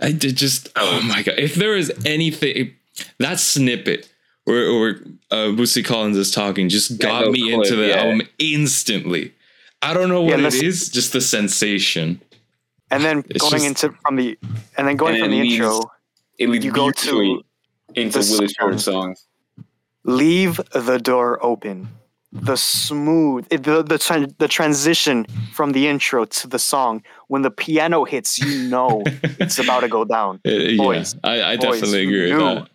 [0.00, 1.34] I did just oh my god!
[1.38, 2.72] If there is anything
[3.18, 4.08] that snippet
[4.50, 4.90] where, where
[5.30, 7.96] uh, Bootsy Collins is talking, just got little me clip, into the yeah.
[8.02, 9.32] album instantly.
[9.82, 12.20] I don't know Yeah, what it listen- is, just the sensation.
[12.90, 14.36] And then It's going just- into from the
[14.76, 15.90] and then going And from the leads intro,
[16.38, 17.42] It leads You go to
[17.94, 18.54] into the Willie song.
[18.58, 19.16] Short song.
[20.04, 21.88] leave the door open.
[22.32, 27.42] The smooth, it- the the tran- the transition from the intro to the song when
[27.42, 29.02] the piano hits, you know
[29.44, 30.40] it's about to go down.
[30.46, 32.68] Uh, yeah, I, I boys, definitely agree with that.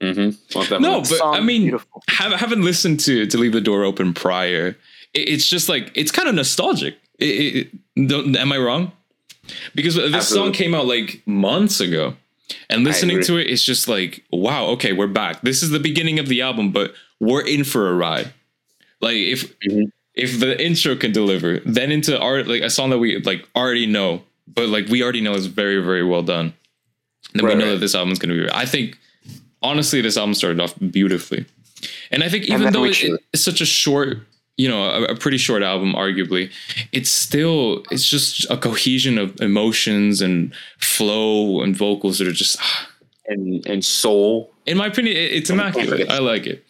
[0.00, 0.82] Mm-hmm.
[0.82, 2.02] No, but I mean, beautiful.
[2.08, 4.76] have, haven't listened to to leave the door open prior.
[5.14, 6.96] It, it's just like it's kind of nostalgic.
[7.18, 8.92] It, it, am I wrong?
[9.74, 10.48] Because this Absolutely.
[10.48, 12.14] song came out like months ago,
[12.68, 15.40] and listening to it, it's just like, wow, okay, we're back.
[15.42, 18.32] This is the beginning of the album, but we're in for a ride.
[19.00, 19.90] Like if Mhm.
[20.14, 23.86] if the intro can deliver, then into art like a song that we like already
[23.86, 26.52] know, but like we already know is very very well done.
[27.32, 27.74] Then Right, we know right.
[27.74, 28.48] that this album's gonna be.
[28.52, 28.98] I think
[29.62, 31.44] honestly, this album started off beautifully,
[32.10, 34.18] and I think even though we it, it's such a short,
[34.56, 36.50] you know, a, a pretty short album, arguably,
[36.92, 42.58] it's still it's just a cohesion of emotions and flow and vocals that are just,
[43.28, 44.52] And and soul.
[44.66, 46.08] in my opinion, it, it's immaculate.
[46.10, 46.64] I like it.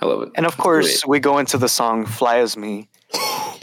[0.00, 0.28] I love it.
[0.36, 2.86] And of course, we go into the song "Fly as Me,"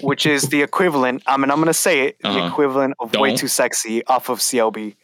[0.02, 1.22] which is the equivalent.
[1.28, 2.48] I mean, I'm gonna say it: the Uh-huh.
[2.48, 3.38] equivalent of "Way Don't.
[3.40, 4.96] Too Sexy" off of CLB.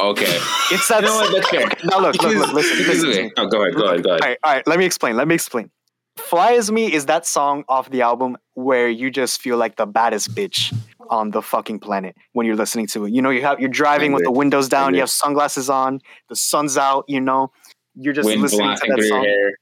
[0.00, 0.38] Okay.
[0.70, 1.02] It's that.
[1.02, 1.32] You know what?
[1.32, 1.68] That's fair.
[1.84, 3.32] Now look, look, look, listen, Because- listen okay.
[3.36, 3.74] Oh, go ahead.
[3.76, 4.02] Go ahead.
[4.04, 4.20] Go ahead.
[4.22, 4.66] right, all right.
[4.66, 5.16] Let me explain.
[5.16, 5.70] Let me explain.
[6.16, 9.86] "Fly as Me" is that song off the album where you just feel like the
[9.86, 10.72] baddest bitch
[11.10, 13.12] on the fucking planet when you're listening to it.
[13.12, 16.36] You know, you have you're driving with the windows down, you have sunglasses on, the
[16.36, 17.04] sun's out.
[17.08, 17.50] You know,
[17.96, 19.24] you're just Wind listening to that song.
[19.24, 19.58] hair.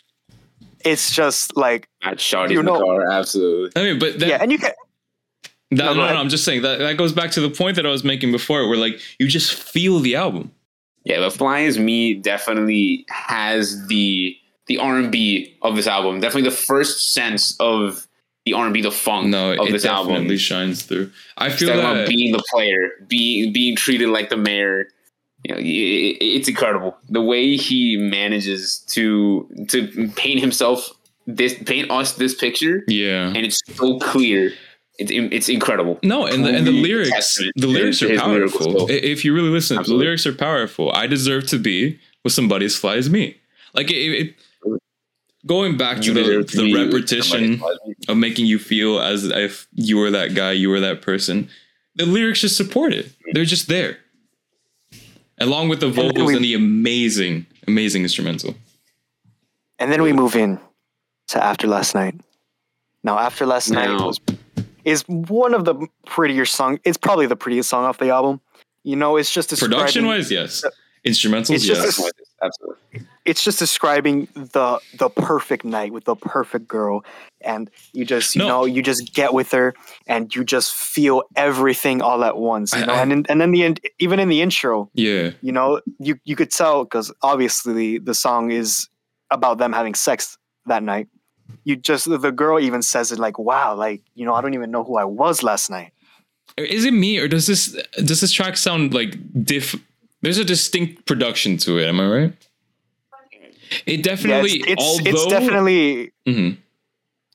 [0.84, 3.10] It's just like At Shawty's You in the know- car.
[3.10, 3.70] Absolutely.
[3.80, 4.72] I mean, but that, yeah, and you can.
[5.76, 6.16] That- No, no, no.
[6.20, 8.68] I'm just saying that that goes back to the point that I was making before,
[8.68, 10.50] where like you just feel the album.
[11.04, 14.36] Yeah, but Fly as Me definitely has the
[14.68, 16.20] the R and B of this album.
[16.20, 18.06] Definitely the first sense of
[18.46, 20.36] the R and B, the funk No, of it this definitely album.
[20.38, 21.10] shines through.
[21.38, 24.88] I feel talking about being the player, being being treated like the mayor.
[25.44, 30.88] You know, i- i- it's incredible the way he manages to to paint himself
[31.26, 33.26] this paint us this picture, yeah.
[33.28, 34.52] and it's so clear.
[35.02, 35.98] It's it's incredible.
[36.02, 38.60] No, and the, and the lyrics, the lyrics are powerful.
[38.60, 38.86] skill.
[38.90, 40.04] If you really listen, Absolutely.
[40.04, 40.92] the lyrics are powerful.
[40.92, 43.36] I deserve to be with somebody as fly as me.
[43.74, 44.34] Like it, it
[45.46, 48.04] going back to You the, to the be repetition somebody like me.
[48.08, 51.48] of making you feel as if you were that guy, you were that person.
[51.96, 53.10] The lyrics just support it.
[53.32, 53.98] They're just there,
[55.38, 58.54] along with the then vocals we- and the amazing, amazing instrumental.
[59.78, 60.60] And then we move in
[61.28, 62.14] to After Last Night.
[63.02, 64.20] Now, After Last Night Now- was,
[64.84, 65.74] is one of the
[66.06, 66.78] prettier song.
[66.84, 68.40] It's probably the prettiest song off the album.
[68.84, 70.64] You know, it's just Production wise, yes.
[71.06, 71.98] Instrumentals, It's yes.
[71.98, 72.10] a-
[72.44, 73.06] Absolutely.
[73.24, 77.04] It's just describing the the perfect night with the perfect girl,
[77.40, 78.48] and you just you No.
[78.48, 79.74] know you just get with her,
[80.08, 82.72] and you just feel everything all at once.
[82.72, 85.30] You I- know, I- and in, and then the end, even in the intro, yeah.
[85.40, 88.88] you know you you could tell because obviously the song is
[89.30, 91.06] about them having sex that night
[91.64, 94.70] you just the girl even says it like wow like you know i don't even
[94.70, 95.92] know who i was last night
[96.58, 99.74] Is it me or does this does this track sound like diff?
[100.22, 101.88] There's a distinct production to it.
[101.88, 102.32] Am I right?
[103.86, 104.50] It yeah definitely.
[104.60, 106.58] it's it's, although, it's definitely Mhm.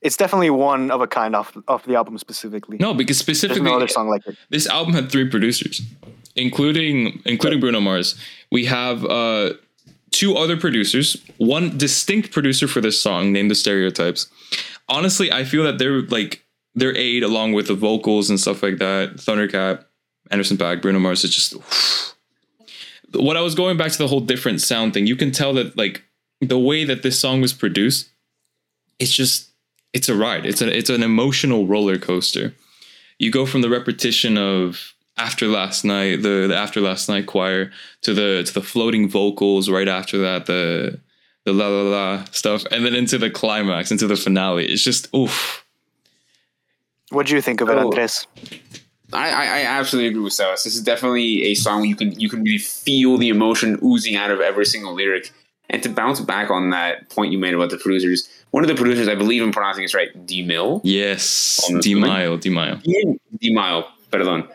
[0.02, 3.62] it's definitely one of a kind off off the album specifically no because there's specifically
[3.70, 5.82] no other song like it this album had three producers,
[6.36, 8.14] including including Bruno Mars.
[8.52, 9.54] We have uh,
[10.10, 14.28] two other producers, one distinct producer for this song named the Stereotypes.
[14.88, 16.44] Honestly, I feel that they're like
[16.74, 19.16] their aid along with the vocals and stuff like that.
[19.16, 19.84] Thundercat,
[20.30, 21.24] Anderson Paak, Bruno Mars.
[21.24, 21.54] is just
[23.14, 25.06] what I was going back to the whole different sound thing.
[25.06, 26.04] You can tell that like
[26.40, 28.08] the way that this song was produced,
[28.98, 29.50] it's just
[29.92, 30.46] it's a ride.
[30.46, 32.54] It's a it's an emotional roller coaster
[33.18, 37.70] you go from the repetition of after last night the, the after last night choir
[38.02, 40.98] to the to the floating vocals right after that the
[41.44, 45.12] the la la la stuff and then into the climax into the finale it's just
[45.14, 45.64] oof
[47.10, 47.86] what do you think of it Oh.
[47.86, 48.26] andres
[49.10, 50.64] I, I, I absolutely agree with Silas.
[50.64, 54.30] This is definitely a song you can you can really feel the emotion oozing out
[54.30, 55.32] of every single lyric.
[55.70, 58.74] And to bounce back on that point you made about the producers, one of the
[58.74, 60.82] producers, I believe I'm pronouncing this right, D Mill.
[60.84, 62.10] Yes, um, On the D women?
[62.10, 62.76] Mile, D Mile.
[63.40, 64.46] D Mile, pardon.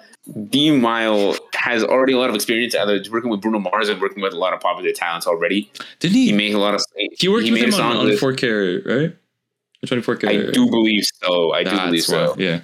[0.50, 4.24] D Mile has already a lot of experience either working with Bruno Mars and working
[4.24, 5.70] with a lot of popular talents already.
[6.00, 6.32] Didn't He he?
[6.34, 6.82] made a lot of
[7.20, 9.16] He worked with made a him on, on with- 4K, right?
[9.86, 10.48] 24K.
[10.48, 11.52] I do believe so.
[11.54, 12.36] I do That's believe so.
[12.38, 12.62] Yeah.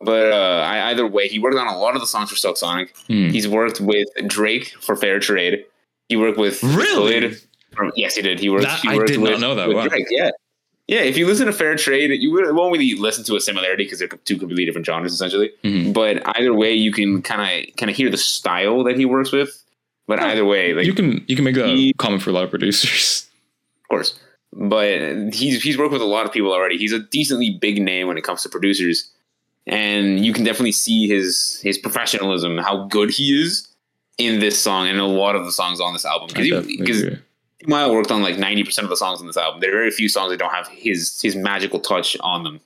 [0.00, 2.56] But uh, I, either way, he worked on a lot of the songs for Silk
[2.56, 2.94] Sonic.
[3.08, 3.30] Hmm.
[3.30, 5.64] He's worked with Drake for Fair Trade.
[6.08, 7.20] He worked with really.
[7.74, 7.92] Khalid.
[7.96, 8.38] Yes, he did.
[8.38, 8.62] He worked.
[8.64, 9.66] That- he I worked did not know that.
[9.66, 9.88] with Wow.
[9.88, 10.06] Drake.
[10.10, 10.30] Yeah,
[10.86, 11.00] yeah.
[11.00, 14.08] If you listen to Fair Trade, you won't really listen to a similarity because they're
[14.08, 15.50] two completely different genres, essentially.
[15.64, 15.92] Mhm.
[15.92, 19.32] But either way, you can kind of kind of hear the style that he works
[19.32, 19.62] with.
[20.06, 22.44] But either way, like you can you can make that he- common for a lot
[22.44, 23.26] of producers.
[23.84, 24.18] of course.
[24.52, 26.78] But he's he's worked with a lot of people already.
[26.78, 29.10] He's a decently big name when it comes to producers,
[29.66, 33.68] and you can definitely see his his professionalism, how good he is
[34.18, 36.28] in this song and a lot of the songs on this album.
[36.28, 37.02] Definitely Because
[37.60, 37.70] agree.
[37.70, 39.60] Mile worked on like ninety percent of the songs on this album.
[39.60, 42.60] There are very few songs that don't have his his magical touch on them.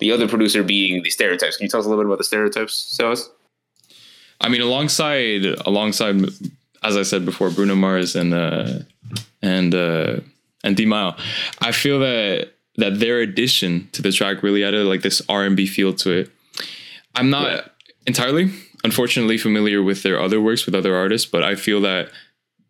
[0.00, 1.56] The other producer being the stereotypes.
[1.56, 3.30] Can you tell us a little bit about the stereotypes, Silas?
[4.40, 6.16] I mean, alongside alongside,
[6.82, 8.80] as I said before, Bruno Mars and uh,
[9.40, 10.16] and uh,
[10.64, 11.16] and D Mile,
[11.60, 15.56] I feel that that their addition to the track really added like this R and
[15.56, 16.30] B feel to it.
[17.14, 17.60] I'm not Yeah.
[18.08, 18.50] entirely,
[18.82, 22.10] unfortunately, familiar with their other works with other artists, but I feel that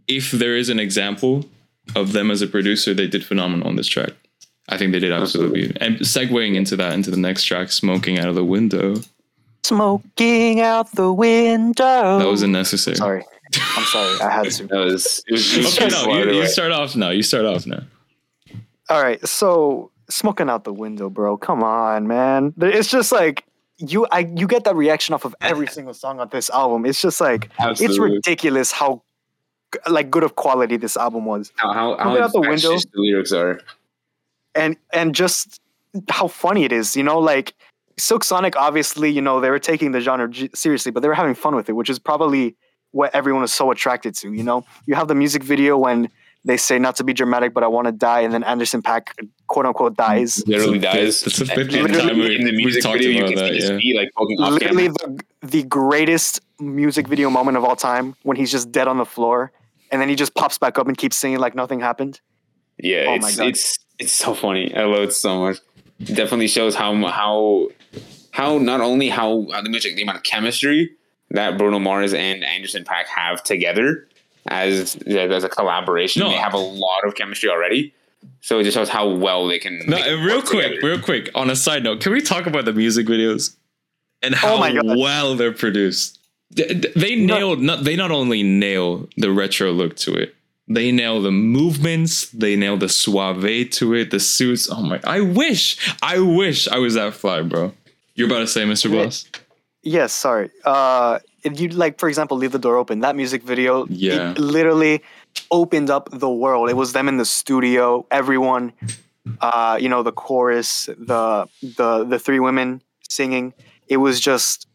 [0.06, 1.48] if there is an example
[1.96, 4.10] of them as a producer, they did phenomenal on this track.
[4.68, 5.76] I think they did absolutely.
[5.80, 8.96] And segueing into that, into the next track, "Smoking Out of the Window,"
[9.62, 12.18] Smoking out the window.
[12.18, 12.96] that was unnecessary.
[12.96, 13.24] Sorry.
[13.76, 14.20] I'm sorry.
[14.20, 14.66] I had to.
[14.68, 17.10] That was it was, it was Okay, no, you, right you start off now.
[17.10, 17.82] You start off now.
[18.90, 19.26] All right.
[19.26, 21.36] So smoking out the window, bro.
[21.38, 22.52] Come on, man.
[22.60, 23.44] It's just like
[23.78, 24.06] you.
[24.12, 26.84] I you get that reaction off of every single song on this album.
[26.84, 29.00] It's just like it's ridiculous how g-
[29.88, 32.80] like good of quality this album was, how how, how Look out the infectious window.
[32.94, 33.60] the lyrics are.
[34.54, 35.60] and and just
[36.08, 36.96] how funny it is.
[36.96, 37.54] You know, like
[37.98, 38.56] Silk Sonic.
[38.56, 41.54] Obviously, you know they were taking the genre j- seriously, but they were having fun
[41.54, 42.56] with it, which is probably
[42.92, 44.32] what everyone was so attracted to.
[44.32, 46.08] You know, you have the music video when
[46.46, 49.08] they say not to be dramatic, but I want to die, and then Anderson Paak
[49.46, 50.46] quote unquote dies.
[50.46, 51.22] Literally dies.
[51.22, 53.78] that's the fifth time we- in the music video, you can that, see yeah.
[53.78, 58.50] feet like poking literally the, the greatest music video moment of all time when he's
[58.50, 59.52] just dead on the floor
[59.94, 62.20] and then he just pops back up and keeps singing like nothing happened.
[62.78, 63.46] Yeah, Oh my it's God.
[63.46, 64.74] it's it's so funny.
[64.74, 65.58] I love it so much.
[66.00, 67.68] It definitely shows how how
[68.32, 70.90] how not only how, how the music the amount of chemistry
[71.30, 74.08] that Bruno Mars and Anderson Paak have together
[74.48, 76.20] as as a collaboration.
[76.20, 76.30] No.
[76.30, 77.94] They have a lot of chemistry already.
[78.40, 79.80] So it just shows how well they can.
[79.86, 80.86] No, they uh, real quick, together.
[80.94, 81.30] real quick.
[81.34, 83.54] On a side note, can we talk about the music videos
[84.22, 84.96] and how Oh my God.
[84.98, 86.18] well they're produced?
[86.54, 87.60] They, they nailed.
[87.60, 90.34] Not they not only nail the retro look to it.
[90.66, 92.30] They nail the movements.
[92.30, 94.10] They nail the suave to it.
[94.10, 94.68] The suits.
[94.70, 95.00] Oh my!
[95.04, 95.76] I wish.
[96.02, 97.72] I wish I was that fly, bro.
[98.14, 98.90] You're about to say, Mr.
[98.90, 99.24] Boss?
[99.24, 99.26] Bloss?
[99.82, 100.50] Yes, sorry.
[100.64, 103.00] Uh, if you like, for example, leave the door open.
[103.00, 104.30] That music video, Yeah.
[104.30, 105.02] it literally
[105.50, 106.70] opened up the world.
[106.70, 108.06] It was them in the studio.
[108.10, 108.72] Everyone,
[109.40, 113.52] uh, you know, the chorus, the the the three women singing.
[113.88, 114.66] It was just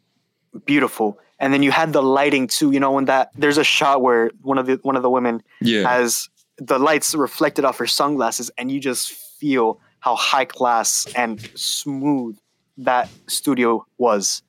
[0.65, 1.17] beautiful.
[1.39, 2.71] And then you had the lighting too.
[2.71, 5.41] You know, when that there's a shot where one of the one of the women
[5.61, 5.87] Yeah.
[5.89, 11.39] has the lights reflected off her sunglasses, and you just feel how high class and
[11.55, 12.37] smooth
[12.77, 14.41] that studio was.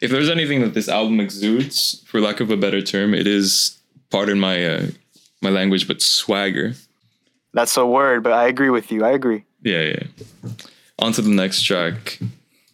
[0.00, 3.78] if there's anything that this album exudes, for lack of a better term, it is,
[4.10, 4.86] pardon my uh,
[5.40, 6.74] my language, but swagger.
[7.54, 9.04] That's a word, but I agree with you.
[9.04, 9.44] I agree.
[9.62, 10.02] Yeah, yeah.
[10.98, 12.18] On to the next track.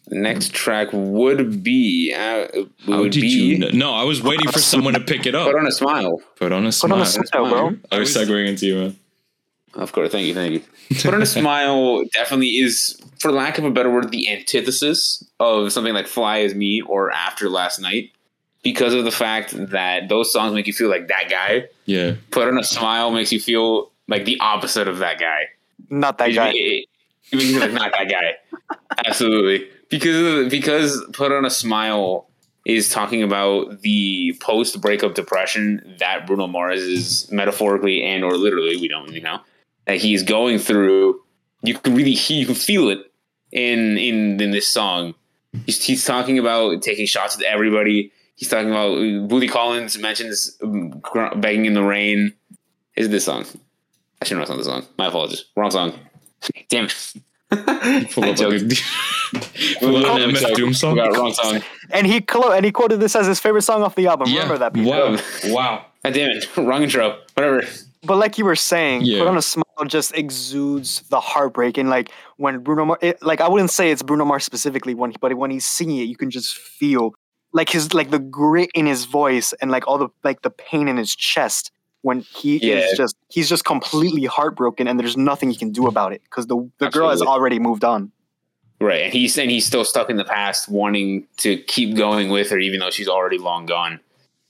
[0.07, 2.47] The next track would be uh,
[2.85, 3.57] How did be you?
[3.57, 3.69] Know?
[3.73, 5.47] No, I was waiting for someone to pick it up.
[5.47, 6.21] put on a smile.
[6.35, 6.99] Put on a smile.
[6.99, 7.39] Put smile.
[7.39, 7.77] on a smile, bro.
[7.91, 8.99] I was segueing into you, man.
[9.73, 10.61] Of course, thank you, thank you.
[11.01, 15.71] Put on a smile definitely is, for lack of a better word, the antithesis of
[15.73, 18.11] something like "Fly as Me" or "After Last Night,"
[18.63, 21.65] because of the fact that those songs make you feel like that guy.
[21.85, 25.47] Yeah, Put on a smile makes you feel like the opposite of that guy.
[25.89, 26.49] Not that It- guy.
[26.51, 26.87] It,
[27.31, 28.35] it makes you feel like not that guy.
[29.05, 29.67] Absolutely,
[29.99, 32.27] because because "Put on a Smile"
[32.65, 38.75] is talking about the post breakup depression that Bruno Mars is metaphorically and or literally,
[38.77, 39.39] we don't really know,
[39.85, 41.21] that he's going through.
[41.61, 43.11] You can really you can feel it
[43.51, 45.15] in in in this song.
[45.65, 48.11] He's, he's talking about taking shots at everybody.
[48.35, 48.97] He's talking about
[49.29, 51.01] Bootsy Collins mentions um,
[51.37, 52.33] begging in the rain.
[52.97, 53.45] Is this song?
[54.21, 54.85] I shouldn't it's not the song.
[54.97, 55.45] My apologies.
[55.55, 55.97] Wrong song.
[56.69, 57.13] Damn it.
[58.11, 58.77] Pull I up joked.
[59.79, 60.51] Full Lil MF X.
[60.57, 60.95] Doom song.
[60.95, 61.61] Forgot, wrong song.
[61.91, 64.29] And he clo- and he quoted this as his favorite song off the album.
[64.29, 64.43] Yeah.
[64.43, 64.73] Remember that?
[64.73, 64.89] Peter?
[64.89, 65.17] Wow.
[65.45, 65.85] Wow.
[66.03, 66.57] God damn it.
[66.57, 67.19] Wrong intro.
[67.33, 67.63] Whatever.
[68.03, 69.19] But like you were saying, Yeah.
[69.19, 73.41] "Put on a Smile" just exudes the heartbreak, and like when Bruno Mars, it, like
[73.41, 76.15] I wouldn't say it's Bruno Mars specifically, when he, but when he's singing it, you
[76.15, 77.13] can just feel
[77.53, 80.87] like his like the grit in his voice and like all the like the pain
[80.87, 81.71] in his chest
[82.05, 82.75] when he Yeah.
[82.75, 86.45] is just he's just completely heartbroken, and there's nothing he can do about it because
[86.45, 88.11] the the girl has already moved on.
[88.79, 89.01] Right.
[89.05, 92.59] And he's and he's still stuck in the past, wanting to keep going with her,
[92.59, 93.99] even though she's already long gone.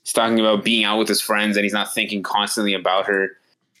[0.02, 3.30] He's talking about being out with his friends and he's not thinking constantly about her.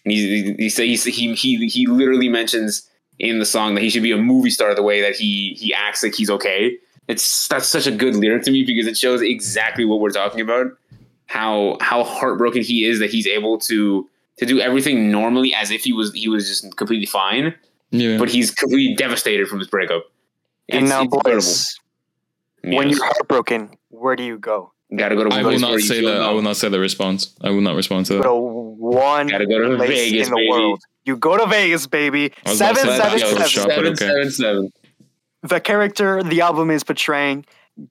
[0.04, 4.12] And he, he, he, he, he literally mentions in the song that he should be
[4.12, 6.76] a movie star the way that he, he acts like he's okay.
[7.08, 10.40] It's that's such a good lyric to me because it shows exactly what we're talking
[10.40, 10.72] about.
[11.26, 14.08] How how heartbroken he is that he's able to
[14.38, 17.54] to do everything normally as if he was he was just completely fine,
[17.90, 18.18] Yeah.
[18.18, 20.04] but he's completely devastated from his breakup.
[20.68, 21.32] and now, incredible.
[21.32, 21.78] boys,
[22.64, 24.72] when you're heartbroken, where do you go?
[24.96, 26.22] gotta go to I will not say feel that.
[26.22, 27.34] I will not say the response.
[27.40, 28.28] I will not respond to Go that.
[28.28, 30.48] to one Gotta go to place Vegas, in the baby.
[30.50, 30.80] world.
[31.04, 32.32] You go to Vegas, baby.
[32.44, 33.28] I was about to Seven say seven that.
[33.28, 33.48] seven.
[33.48, 33.96] Shop, seven, okay.
[34.06, 34.72] seven, seven.
[35.42, 37.44] the character the album is portraying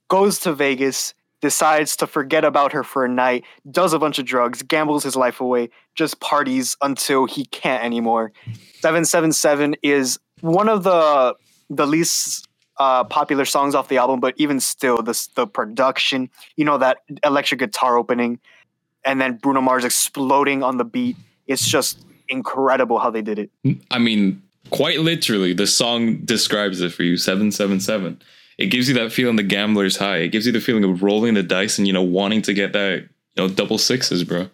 [0.10, 1.13] goes to Vegas,
[1.46, 5.16] decides to forget about her for a night, does a bunch of drugs, gambles his
[5.16, 8.32] life away, just parties until he can't anymore.
[8.80, 11.36] 777 is one of the
[11.70, 16.66] the least uh, popular songs off the album, but even still, the the production, you
[16.66, 18.40] know, that electric guitar opening,
[19.06, 21.16] and then Bruno Mars exploding on the beat.
[21.46, 23.52] It's just incredible how they did it.
[23.92, 27.18] I mean, quite literally, the song describes it for you.
[27.18, 28.20] Seven seven seven.
[28.58, 30.18] It gives you that feeling, the gambler's high.
[30.18, 32.74] It gives you the feeling of rolling the dice and you know wanting to get
[32.74, 34.50] that you know double sixes, bro.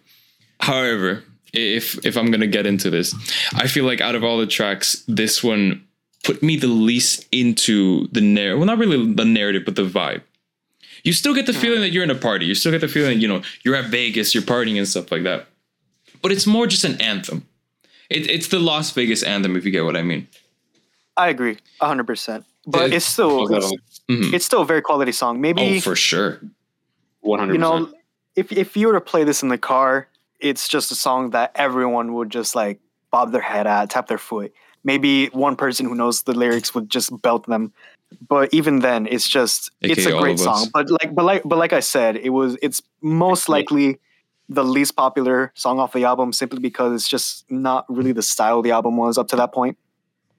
[0.60, 3.14] However, if if I'm gonna get into this,
[3.54, 5.86] I feel like out of all the tracks, this one
[6.24, 8.58] put me the least into the narrative.
[8.58, 10.22] Well, not really the narrative, but the vibe.
[11.04, 12.46] You still get the feeling that you're in a party.
[12.46, 15.24] You still get the feeling, you know, you're at Vegas, you're partying and stuff like
[15.24, 15.48] that.
[16.22, 17.44] But it's more just an anthem.
[18.08, 20.28] It, it's the Las Vegas anthem, if you get what I mean.
[21.16, 22.44] I agree, hundred percent.
[22.66, 24.32] But It- it's still it's, Mhm.
[24.32, 25.40] it's still a very quality song.
[25.40, 26.40] Maybe Oh, for sure.
[27.20, 27.88] One hundred you know,
[28.36, 30.08] if if you were to play this in the car,
[30.40, 34.18] it's just a song that everyone would just like bob their head at, tap their
[34.18, 34.52] foot.
[34.84, 37.72] Maybe one person who knows the lyrics would just belt them.
[38.28, 40.68] But even then, it's just it's a great song.
[40.72, 43.98] But like but like but like I said, it was it's most likely
[44.48, 48.60] the least popular song off the album simply because it's just not really the style
[48.60, 49.78] the album was up to that point.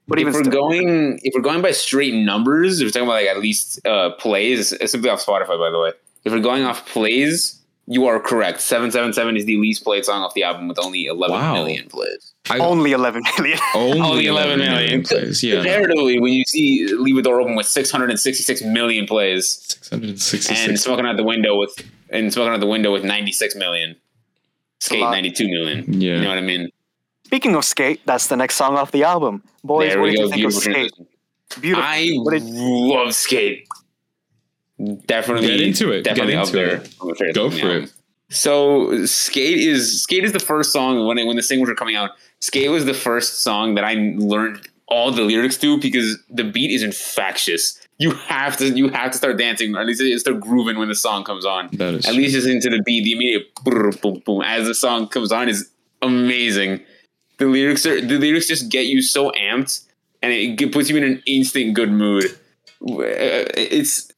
[0.06, 3.08] But even if we're still, going, if we're going by straight numbers, if we're talking
[3.08, 5.92] about like at least uh, plays, it's simply off Spotify, by the way.
[6.24, 8.60] If we're going off plays, you are correct.
[8.60, 11.84] Seven seven seven is the least played song off the album with only eleven million
[11.84, 11.88] Wow.
[11.90, 12.30] plays.
[12.50, 13.58] I, only 11 million.
[13.74, 15.02] only, Only 11 11 million million.
[15.04, 15.42] plays.
[15.42, 15.54] Yeah.
[15.56, 19.48] Comparatively, when you see "Leave the Door Open" with six hundred and sixty-six million plays,
[19.80, 20.68] 666.
[20.68, 21.74] and "Smoking Out the Window" with
[22.10, 23.96] and "Smoking Out the Window" with ninety-six million,
[24.80, 25.90] "Skate" ninety-two million.
[26.00, 26.16] Yeah.
[26.16, 26.68] You know what I mean?
[27.24, 29.42] Speaking of skate, that's the next song off the album.
[29.62, 30.24] Boys, there what we did go.
[30.24, 30.92] you think of skate?
[31.60, 31.84] Beautiful.
[31.84, 33.66] I What did- love skate.
[35.06, 36.02] Definitely Get into it.
[36.02, 36.76] Definitely Get up into there.
[36.76, 36.94] it.
[37.00, 37.84] on Go song for album.
[37.84, 37.92] it.
[38.30, 41.94] So skate is skate is the first song when it, when the singles were coming
[41.94, 42.10] out.
[42.40, 46.70] Skate was the first song that I learned all the lyrics to because the beat
[46.72, 47.80] is infectious.
[47.98, 50.94] You have to you have to start dancing or at least start grooving when the
[50.96, 51.68] song comes on.
[51.74, 54.74] That is At least just into the beat, the immediate boom boom boom as the
[54.74, 55.70] song comes on is
[56.02, 56.80] amazing.
[57.38, 59.84] The lyrics are the lyrics just get you so amped
[60.22, 62.24] and it puts you in an instant good mood.
[62.82, 64.12] Uh, It's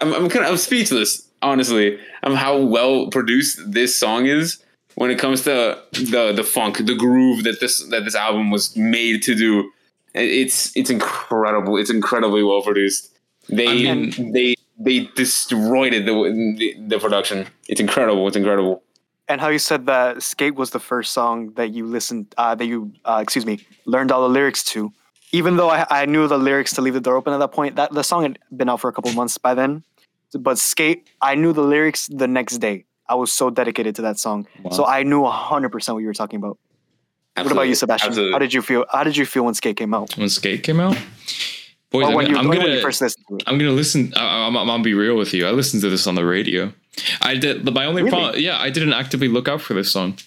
[0.00, 1.98] I'm, I'm kind of I'm speechless honestly.
[2.22, 4.62] I'm how well produced this song is
[4.94, 8.76] when it comes to the the funk, the groove that this that this album was
[8.76, 9.70] made to do.
[10.14, 11.76] It's it's incredible.
[11.76, 13.10] It's incredibly well produced.
[13.48, 16.12] They I mean- they they destroyed it the,
[16.58, 17.46] the the production.
[17.68, 18.26] It's incredible.
[18.28, 18.82] It's incredible.
[19.30, 22.66] And how you said that skate was the first song that you listened, uh, that
[22.66, 24.92] you, uh, excuse me, learned all the lyrics to.
[25.32, 27.76] Even though I, I knew the lyrics to "Leave the Door Open" at that point,
[27.76, 29.84] that the song had been out for a couple months by then.
[30.34, 32.84] But skate, I knew the lyrics the next day.
[33.08, 36.14] I was so dedicated to that song, so I knew hundred percent what you were
[36.14, 36.58] talking about.
[37.36, 38.08] What about you, Sebastian?
[38.08, 38.32] Absolutely.
[38.32, 38.84] How did you feel?
[38.90, 40.16] How did you feel when Skate came out?
[40.16, 40.98] when Skate came out.
[41.90, 43.44] Boys, I'm, when you, I'm gonna you first listened to it?
[43.46, 44.12] I'm gonna listen.
[44.16, 45.46] I, I'm, I'm gonna be real with you.
[45.46, 46.72] I listened to this on the radio.
[47.20, 47.64] I did.
[47.72, 48.10] My only Really?
[48.10, 50.18] problem, yeah, I didn't actively look out for this song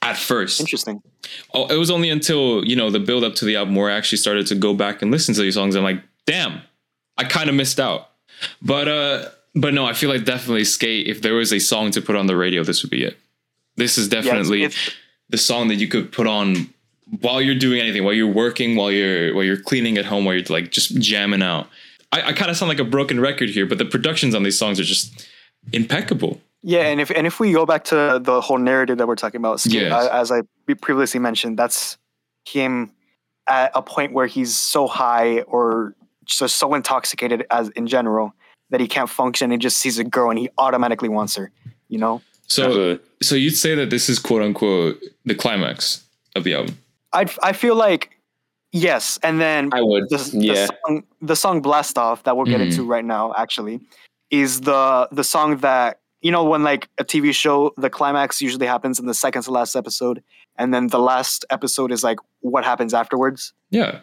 [0.00, 0.60] at first.
[0.60, 1.02] Interesting.
[1.54, 3.94] Oh, it was only until you know the build up to the album where I
[3.94, 5.74] actually started to go back and listen to these songs.
[5.74, 6.60] I'm like, damn,
[7.18, 8.10] I kind of missed out.
[8.60, 11.06] But uh, but no, I feel like definitely skate.
[11.06, 13.18] If there was a song to put on the radio, this would be it.
[13.76, 14.90] This is Yeah, it's- definitely it's-
[15.28, 16.68] the song that you could put on
[17.20, 20.34] while you're doing anything, while you're working, while you're while you're cleaning at home, while
[20.34, 21.68] you're like just jamming out.
[22.12, 24.58] I, I kind of sound like a broken record here, but the productions on these
[24.58, 25.26] songs are just
[25.72, 26.40] impeccable.
[26.62, 29.40] Yeah, and if and if we go back to the whole narrative that we're talking
[29.40, 29.92] about, Skip, Yes.
[29.92, 30.42] I- as I
[30.80, 31.98] previously mentioned, that's
[32.44, 32.92] him
[33.48, 35.94] at a point where he's so high or
[36.24, 38.32] just so intoxicated as in general
[38.70, 39.50] that he can't function.
[39.50, 41.50] He just sees a girl and he automatically wants her.
[41.88, 43.04] You know, So, Absolutely.
[43.22, 46.04] so you'd say that this is quote unquote the climax
[46.36, 46.78] of the album.
[47.12, 48.16] I I feel like
[48.72, 50.08] yes, and then I would.
[50.10, 50.52] the, yeah.
[50.54, 52.66] the song the song blast off that we'll get Mhm.
[52.70, 53.80] into right now actually
[54.32, 58.66] is the the song that you know when like a tv show the climax usually
[58.66, 60.22] happens in the second to last episode
[60.56, 64.00] and then the last episode is like what happens afterwards Yeah,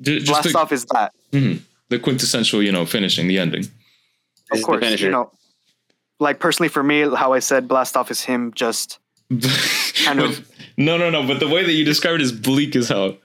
[0.00, 1.60] Ju- just blast the, off is that mhm,
[1.90, 3.64] the quintessential, you know, finishing the ending.
[4.50, 5.30] Of is the course you know
[6.20, 8.98] like personally for me how i said blast off is him just
[10.04, 10.48] Kind of-
[10.78, 11.26] no, no, no.
[11.26, 13.16] But the way that you describe it is bleak as hell.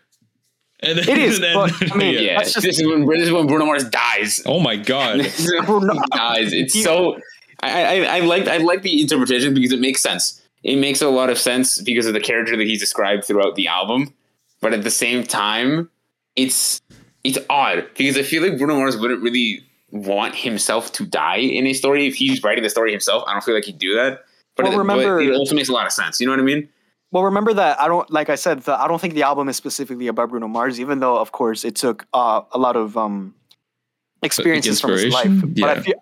[0.83, 3.47] And It is, but, I mean, Yeah, That's just- this is when this is when
[3.47, 4.41] Bruno Mars dies.
[4.45, 5.19] oh my god.
[5.21, 6.53] This Bruno- he dies.
[6.53, 7.19] It's You- so.
[7.63, 10.41] I, I I like I like the interpretation because it makes sense.
[10.63, 13.67] It makes a lot of sense because of the character that he's described throughout the
[13.67, 14.13] album,
[14.61, 15.89] but at the same time,
[16.35, 16.81] it's
[17.23, 21.67] it's odd because I feel like Bruno Mars wouldn't really want himself to die in
[21.67, 23.23] a story if he's writing the story himself.
[23.27, 24.23] I don't feel like he'd do that.
[24.55, 26.19] But, Well, it, remember- but it also makes a lot of sense.
[26.19, 26.67] You know what I mean?
[27.11, 29.57] Well, remember that I don't like I said the, I don't think the album is
[29.57, 33.35] specifically about Bruno Mars, even though of course it took uh, a lot of um,
[34.23, 35.25] experiences from his life.
[35.25, 35.53] inspiration?
[35.59, 35.81] But I Yeah.
[35.81, 35.93] feel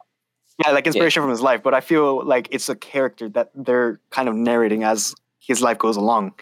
[0.65, 1.63] yeah, like inspiration from his life.
[1.63, 5.77] But I feel like it's a character that they're kind of narrating as his life
[5.79, 6.33] goes along.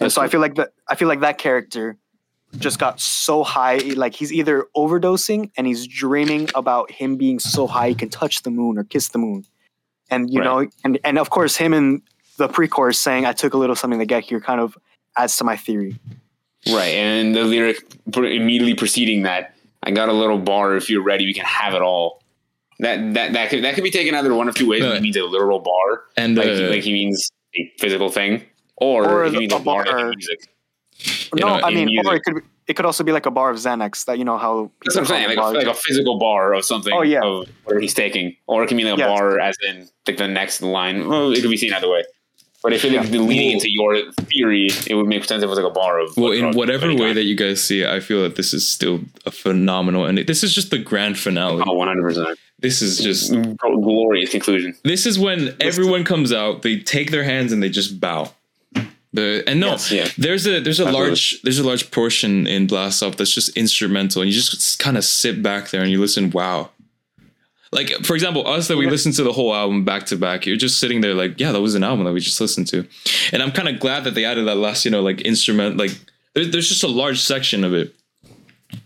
[0.00, 1.96] And so I feel like that I feel like that character
[2.58, 7.66] just got so high, like he's either overdosing and he's dreaming about him being so
[7.66, 9.44] high he can touch the moon or kiss the moon,
[10.10, 10.44] and you Right.
[10.44, 12.02] know, and and of course him in
[12.36, 14.76] the pre-chorus saying "I took a little something to get here" kind of
[15.16, 15.98] adds to my theory.
[16.68, 17.76] Right, and the lyric
[18.16, 20.76] immediately preceding that, I got a little bar.
[20.76, 22.22] If you're ready, we can have it all.
[22.80, 24.82] That that that could that could be taken either one of two ways.
[24.82, 28.42] Uh, he means a literal bar, And like, uh, like he means a physical thing,
[28.76, 30.00] or, Or he means a a bar, like bar.
[30.00, 30.48] in music.
[31.34, 33.26] You no, know, I in mean, or it could be, it could also be like
[33.26, 35.66] a bar of Xanax that you know how That's what I'm saying, like a, like
[35.66, 36.92] a physical bar of something.
[36.92, 37.20] Oh, yeah.
[37.22, 39.08] of whatever he's taking, or it can mean like a Yes.
[39.08, 41.06] bar as in like the next line.
[41.08, 42.04] Well, it could be seen either way.
[42.66, 45.56] But if it is leading into your theory, it would make sense if it was
[45.60, 46.16] like a bar of.
[46.16, 49.02] well, in whatever way that you guys see it, I feel that this is still
[49.24, 51.62] a phenomenal, and this is just the grand finale.
[51.64, 52.38] Oh, 100 percent.
[52.58, 54.74] This is just glorious conclusion.
[54.82, 58.32] this is when everyone comes out, they take their hands and they just bow.
[59.12, 60.08] The and no, Yes, yeah.
[60.18, 61.06] there's a there's a Absolutely.
[61.08, 64.96] large there's a large portion in Blast Off that's just instrumental, and you just kind
[64.96, 66.30] of sit back there and you listen.
[66.32, 66.70] Wow,
[67.72, 70.56] like for example, us that we listened to the whole album back to back, you're
[70.56, 72.86] just sitting there like, yeah, that was an album that we just listened to,
[73.32, 75.98] and I'm kind of glad that they added that last, you know, like instrument, like
[76.34, 77.94] there, there's just a large section of it,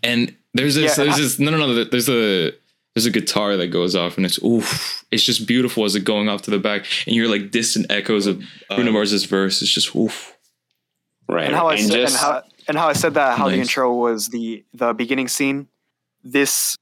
[0.02, 2.52] and there's this Yeah, there's I- this no no no there's a
[2.94, 6.28] there's a guitar that goes off and it's oof it's just beautiful as it going
[6.28, 6.86] off to the back.
[7.06, 9.62] And you're like distant echoes of Bruno um, Mars's verse.
[9.62, 10.36] It's just oof.
[11.28, 11.46] Right.
[11.46, 13.94] and how I said, just, and how and how I said that how the intro
[13.94, 15.68] was the the beginning scene.
[16.22, 16.76] This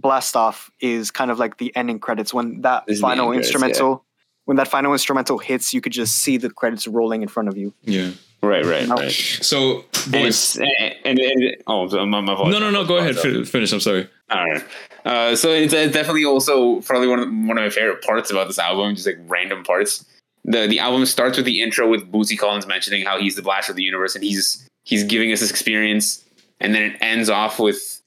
[0.00, 3.48] blast off is kind of like the ending credits when that This final end credits,
[3.48, 4.04] instrumental.
[4.44, 7.56] When that final instrumental hits, you could just see the credits rolling in front of
[7.58, 7.74] you.
[7.82, 8.10] yeah
[8.42, 8.94] right, right, No.
[8.94, 9.10] right.
[9.12, 10.58] so And, boys it's-
[11.04, 12.52] and, and, and oh, my, my voice.
[12.52, 14.64] no no no go ahead fi- finish I'm sorry All right.
[15.04, 18.46] Uh, so it's, it's definitely also probably one of one of my favorite parts about
[18.46, 20.04] this album, just like random parts.
[20.44, 23.68] the The album starts with the intro with Bootsy Collins mentioning how he's the blast
[23.70, 26.24] of the universe and he's he's giving us this experience,
[26.60, 27.97] and then it ends off with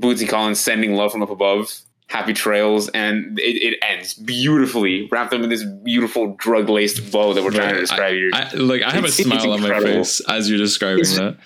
[0.00, 1.72] Bootsy Collins sending love from up above,
[2.08, 7.34] happy trails, and it, it ends beautifully, wrapped up in this beautiful drug laced bow
[7.34, 8.30] that we're trying to describe here.
[8.32, 11.36] I, like I have It's- a smile on my face as you're describing It's- that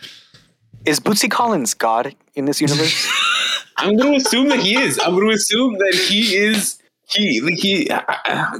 [0.85, 3.11] Is Bootsy Collins God in this universe?
[3.77, 4.99] I'm going to assume that he is.
[5.01, 6.79] I'm going to assume that he is.
[7.11, 7.85] He like he.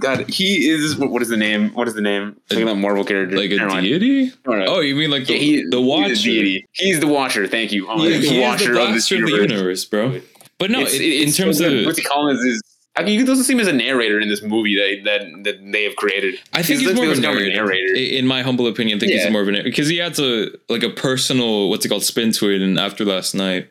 [0.01, 0.97] God, he is.
[0.97, 1.71] What what is the name?
[1.71, 2.37] What is the name?
[2.51, 3.37] At that Marvel character.
[3.37, 6.67] like a deity oh you mean like the, Yeah, he, the he's watcher a deity.
[6.73, 7.47] He's the watcher.
[7.47, 7.89] Thank you.
[7.89, 9.85] Oh, He- he's the watcher the of this blaster of the universe.
[9.85, 10.21] bro
[10.59, 11.87] but no It's- it- it's in terms so of good.
[11.89, 12.63] Bootsy Collins is.
[12.97, 15.83] I mean, you doesn't seem as a narrator in this movie that that, that they
[15.83, 16.37] have created.
[16.53, 17.95] I think he's, more of a literally narrator.
[17.97, 20.51] In my humble opinion, I think he's more of a narrator because he adds a
[20.69, 22.63] like a personal what's it called spin to it.
[22.63, 23.69] And after last night,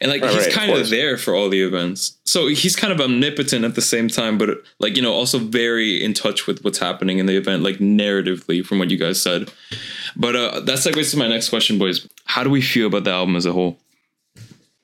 [0.00, 2.16] and like Right, he's right, kind of there for all the events.
[2.24, 6.02] So he's kind of omnipotent at the same time, but like you know, also very
[6.02, 9.50] in touch with what's happening in the event, like narratively from what you guys said.
[10.16, 12.06] But uh, that segues to my next question, boys.
[12.24, 13.78] How do we feel about the album as a whole?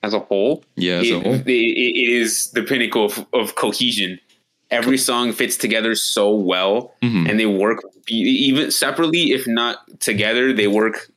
[0.01, 1.33] As a whole, Yeah, as it, a whole.
[1.35, 4.19] it- it is the pinnacle of, of cohesion.
[4.69, 7.29] Every song fits together so well, Mhm.
[7.29, 10.51] and they work even separately, if not together.
[10.51, 11.09] They work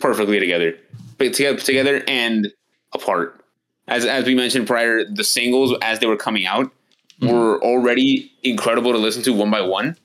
[0.00, 0.76] perfectly together,
[1.16, 2.52] but together, together and
[3.00, 3.40] apart.
[3.88, 6.72] as as we mentioned prior, the singles as they were coming out
[7.20, 7.30] Mhm.
[7.32, 9.96] were already incredible to listen to one by one.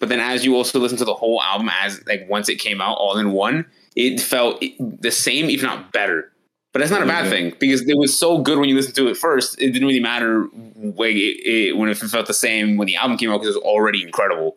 [0.00, 2.80] But then as you also listen to the whole album as like once it came
[2.80, 6.32] out all in one, it felt the same, if not better.
[6.72, 7.30] But that's not a bad Yeah.
[7.30, 9.60] thing because it was so good when you listened to it first.
[9.60, 10.48] It didn't really matter
[10.84, 13.64] it, it, when it felt the same when the album came out because it was
[13.74, 14.56] already incredible.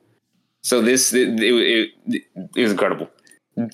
[0.61, 2.23] So this it, it, it,
[2.55, 3.09] it was incredible.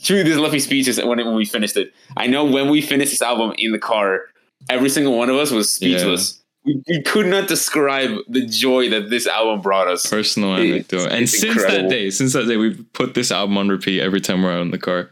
[0.02, 1.94] Truly, this Luffy speech is when, when we finished it.
[2.18, 4.22] I know when we finished this album in the car,
[4.70, 6.42] every single one of us was speechless.
[6.66, 10.06] We, we could not describe the joy that this album brought us.
[10.10, 11.12] Personal It's- anecdote.
[11.12, 11.84] And it's since incredible.
[11.84, 14.62] that day, since that day, we've put this album on repeat every time we're out
[14.62, 15.12] in the car.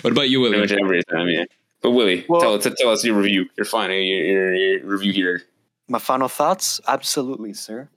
[0.00, 0.82] What about you, Pretty Willie?
[0.82, 1.44] every time, yeah.
[1.82, 3.46] But Willie, Well- tell, tell, tell us your review.
[3.58, 5.42] Your final your, your, your review here.
[5.88, 6.80] My final thoughts?
[6.88, 7.88] Absolutely, sir.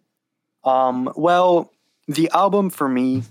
[0.65, 1.71] Um, well,
[2.09, 3.23] the album for me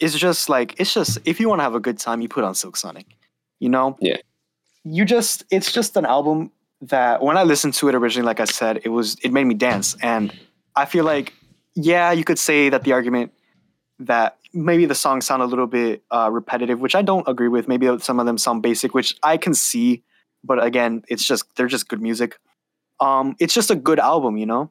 [0.00, 2.44] is just like it's just if you want to have a good time, you put
[2.44, 3.06] on Silk Sonic.
[3.60, 3.96] You know?
[4.00, 4.16] Yeah.
[4.84, 6.50] You just it's just an album
[6.82, 9.54] that when I listened to it originally, like I said, it was it made me
[9.54, 9.96] dance.
[10.02, 10.32] And
[10.76, 11.32] I feel like,
[11.74, 13.32] yeah, you could say that the argument
[14.00, 17.68] that maybe the songs sound a little bit uh, repetitive, which I don't agree with.
[17.68, 20.02] Maybe some of them sound basic, which I can see.
[20.42, 22.38] But again, it's just they're just good music.
[23.00, 24.70] Um, it's just a good album, you know.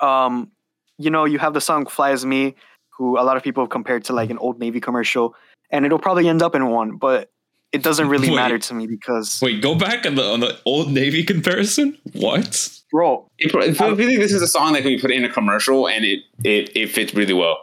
[0.00, 0.52] Um,
[0.98, 2.54] you know, you have the song "Fly as Me,"
[2.98, 5.34] who a lot of people have compared to like an old Navy commercial,
[5.70, 7.30] and it'll probably end up in one, but
[7.72, 8.36] it doesn't really Wait.
[8.36, 11.96] matter to me because, Wait, go back on the on the old Navy comparison.
[12.12, 12.68] What?
[12.90, 15.22] bro, It, pro- I feel like this is a song that can be put in
[15.24, 17.58] a commercial and it, it, it fits really well.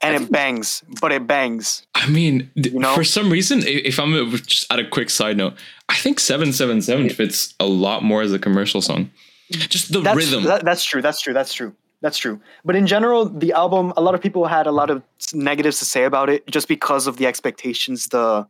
[0.00, 1.84] and it bangs, but it bangs.
[1.96, 2.94] I mean, th- You know?
[2.94, 4.12] for some reason, i- if I'm
[4.46, 5.54] just at a quick side note,
[5.88, 9.10] I think 777 fits a lot more as a commercial song.
[9.50, 10.44] Just the That's rhythm.
[10.44, 11.02] that- that's true.
[11.02, 11.34] That's true.
[11.34, 11.74] That's true.
[12.00, 12.40] That's true.
[12.64, 15.84] But in general, the album, a lot of people had a lot of negatives to
[15.84, 18.46] say about it, just because of the expectations the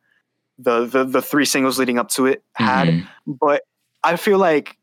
[0.59, 2.89] the the, the three singles leading up to it had.
[2.89, 3.09] Mhm.
[3.27, 3.63] But
[4.05, 4.77] I feel like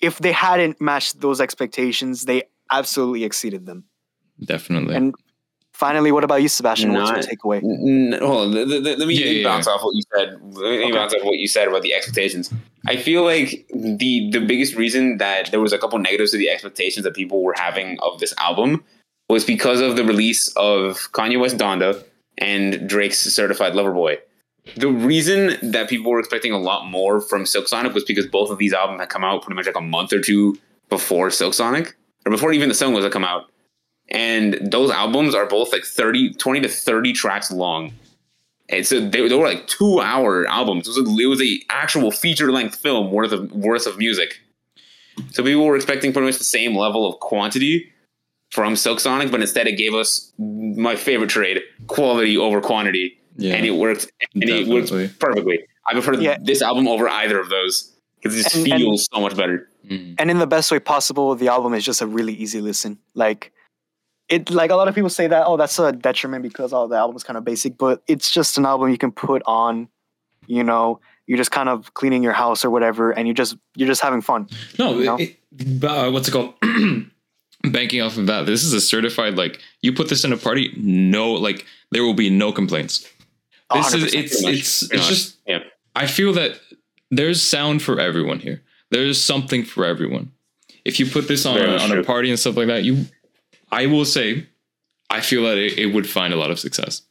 [0.00, 3.84] if they hadn't matched those expectations, they absolutely exceeded them.
[4.44, 4.94] Definitely.
[4.94, 5.14] And
[5.76, 6.92] finally, what about you, Sebastian?
[6.92, 7.58] What's your takeaway?
[7.62, 9.94] N- n- hold on, let, let- let me, Yeah, let me yeah, bounce off what
[9.94, 10.28] you said.
[10.42, 10.92] Let me Okay.
[10.92, 12.52] bounce off what you said about the expectations.
[12.86, 16.48] I feel like the the biggest reason that there was a couple negatives to the
[16.50, 18.84] expectations that people were having of this album
[19.28, 22.02] was because of the release of Kanye West Donda
[22.38, 24.18] and Drake's Certified Lover Boy.
[24.76, 28.50] The reason that people were expecting a lot more from Silk Sonic was because both
[28.50, 30.56] of these albums had come out pretty much like a month or two
[30.88, 33.50] before Silk Sonic, or before even the singles had come out.
[34.08, 37.92] And those albums are both like 30, 20 to 30 tracks long.
[38.68, 40.88] And so they, they were like two hour albums.
[40.88, 44.40] It was a, it was a actual feature length film worth of worth of music.
[45.32, 47.92] So people were expecting pretty much the same level of quantity
[48.50, 53.54] from Silk Sonic, but instead it gave us my favorite trade: quality over quantity, yeah.
[53.54, 54.10] and it worked.
[54.34, 55.60] And it worked perfectly.
[55.88, 56.36] I prefer Yeah.
[56.42, 59.68] this album over either of those because it just And- and- feels so much better.
[59.88, 60.16] Mhm.
[60.18, 63.52] and in the best way possible the album is just a really easy listen like
[64.28, 66.96] it like a lot of people say that oh that's a detriment because oh the
[66.96, 69.88] album's kind of basic but it's just an album you can put on
[70.46, 73.88] you know you're just kind of cleaning your house or whatever and you just you're
[73.88, 74.48] just having fun
[74.78, 75.16] No, You know?
[75.16, 76.54] it, uh, what's it called?
[77.64, 80.72] Banking off of that, this is a certified like you put this in a party,
[80.76, 83.08] no, like there will be no complaints.
[83.74, 85.08] This is it's it's it's much.
[85.08, 85.60] just Yeah.
[85.96, 86.60] I feel that
[87.10, 88.62] there's sound for everyone here.
[88.90, 90.30] There's something for everyone.
[90.84, 93.06] If you put this on a, on a party and stuff like that, you,
[93.72, 94.46] I will say,
[95.10, 97.02] I feel that it, it would find a lot of success.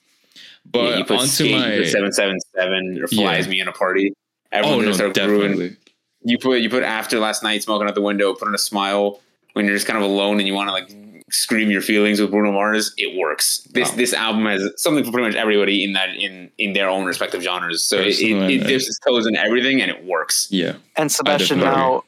[0.66, 3.24] But Yeah, you put onto Skate, my seven seven seven or Yeah.
[3.28, 4.14] flies me in a party.
[4.52, 5.50] oh Everyone's no, gonna grooving.
[5.52, 5.78] definitely.
[6.24, 9.20] you put you put after last night smoking out the window, put on a smile
[9.54, 10.90] when you're just kind of alone and you want to like
[11.32, 12.94] scream your feelings with Bruno Mars.
[12.98, 13.60] It works.
[13.74, 13.96] This Wow.
[13.96, 17.42] this album has something for pretty much everybody in that in in their own respective
[17.44, 17.84] genres.
[17.84, 20.48] So it, it, Personally, it dips its toes in everything and it works.
[20.50, 20.78] Yeah.
[20.96, 22.04] and sebastian now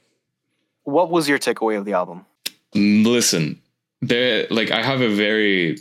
[0.83, 2.25] what was your takeaway of the album
[2.73, 3.61] Listen,
[4.01, 5.71] there like I have a very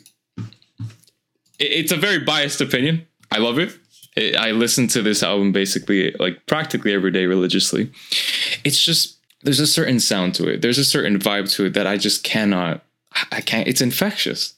[1.59, 3.07] it- it's a very biased opinion.
[3.31, 3.77] I love it.
[4.17, 4.37] it.
[4.37, 7.91] I listen to this album basically like practically every day religiously.
[8.65, 10.63] It's just there's a certain sound to it.
[10.63, 12.83] There's a certain vibe to it that I just cannot
[13.33, 14.55] I can't it's infectious.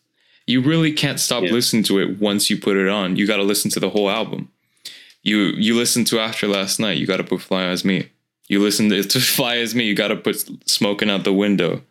[0.47, 1.53] You really can't stop Yeah.
[1.53, 3.17] listening to it once you put it on.
[3.17, 4.49] You got to listen to the whole album.
[5.23, 8.09] You you listen to After Last Night, you got to put Fly As Me.
[8.49, 11.83] You listen to, to Fly As Me, you got to put Smoking Out the Window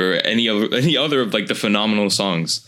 [0.00, 2.66] or any other any other of like the phenomenal songs.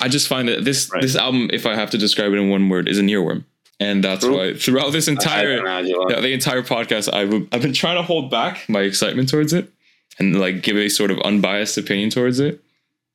[0.00, 1.00] I just find that this Right.
[1.02, 3.44] this album, if I have to describe it in one word, is an earworm,
[3.78, 4.36] and that's True.
[4.36, 6.20] why throughout this entire Angela.
[6.20, 9.70] the, entire podcast, I've I've been trying to hold back my excitement towards it
[10.18, 12.60] and like give a sort of unbiased opinion towards it,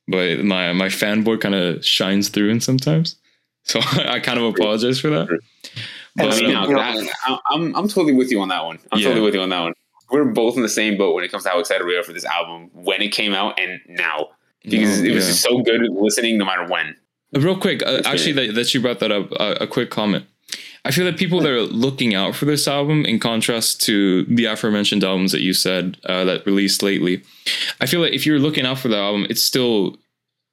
[0.08, 3.16] but my my fanboy kind of shines through in sometimes,
[3.64, 5.28] so I kind of apologize for that.
[6.16, 6.80] But, I mean, you no, um, know-
[7.26, 8.80] I, I'm I'm totally with you on that one.
[8.92, 9.10] I'm Yeah.
[9.10, 9.74] totally with you on that one.
[10.10, 12.14] We're both in the same boat when it comes to how excited we are for
[12.14, 14.30] this album when it came out and now
[14.64, 16.96] because it was so good listening no matter when.
[17.34, 20.26] Real quick, uh, actually, that, that you brought that up, uh, a quick comment.
[20.86, 24.46] I feel that people that are looking out for this album, in contrast to the
[24.46, 27.24] aforementioned albums that you said uh, that released lately,
[27.82, 29.98] I feel like if you're looking out for the album, it's still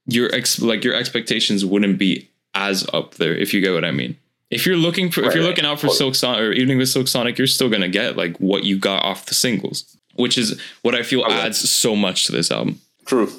[0.07, 3.93] your ex like your expectations wouldn't be as up there if you get what I
[3.93, 4.17] mean.
[4.51, 5.49] If you're looking for, if you're right.
[5.51, 8.37] looking out for Silk Sonic or even with Silk Sonic, you're still gonna get like
[8.39, 11.35] what you got off the singles, which is what I feel Okay.
[11.35, 12.81] adds so much to this album.
[13.07, 13.31] True.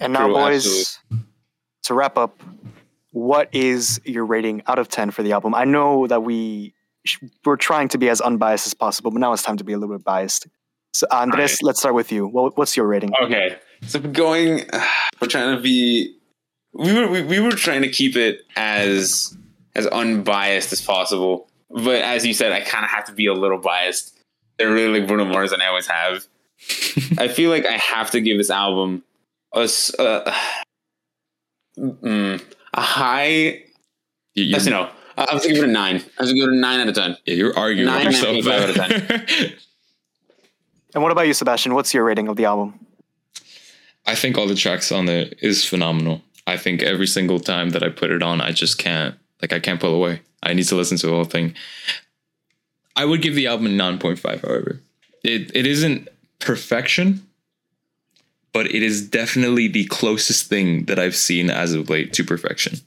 [0.00, 0.98] And now, True, boys,
[1.84, 2.40] to wrap up,
[3.12, 5.54] what is your rating out of 10 for the album?
[5.54, 9.32] I know that we sh- we're trying to be as unbiased as possible, but now
[9.32, 10.46] it's time to be a little bit biased.
[10.92, 11.62] So, Andres, Alright.
[11.62, 12.26] let's start with you.
[12.26, 13.12] What, what's your rating?
[13.22, 14.64] Okay, so we're going.
[15.20, 16.16] We're trying to be.
[16.72, 19.36] We were we, we were trying to keep it as
[19.74, 23.34] as unbiased as possible, but as you said, I kind of have to be a
[23.34, 24.18] little biased.
[24.58, 26.26] They're really like Bruno Mars, and I always have.
[27.18, 29.02] I feel like I have to give this album
[29.54, 30.34] a s- uh,
[31.78, 32.42] mm,
[32.74, 33.62] a high.
[34.34, 35.96] You, you, Actually, no, I I was gonna give it a nine.
[36.18, 37.16] I was gonna give it a nine out of ten.
[37.26, 38.76] yeah, you're arguing Nine with and a yourself.
[38.76, 39.50] half out there.
[40.92, 41.74] And what about you, Sebastian?
[41.74, 42.84] What's your rating of the album?
[44.06, 46.20] I think all the tracks on there is phenomenal.
[46.48, 49.60] I think every single time that I put it on, I just can't like I
[49.60, 50.20] can't pull away.
[50.42, 51.54] I need to listen to the whole thing.
[52.96, 54.42] I would give the album a nine point five.
[54.42, 54.80] However,
[55.22, 57.26] it it isn't perfection,
[58.52, 62.78] but it is definitely the closest thing that I've seen as of late to perfection.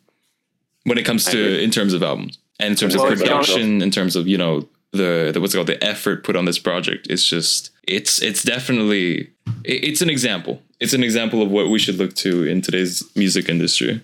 [0.86, 3.26] When it comes to in terms of albums and in terms Well, of if you
[3.26, 6.36] don't- production, in terms of you know the, the what's it called the effort put
[6.36, 9.30] on this project, it's just it's it's definitely
[9.64, 10.62] it- it's an example.
[10.80, 14.02] It's an example of what we should look to in today's music industry.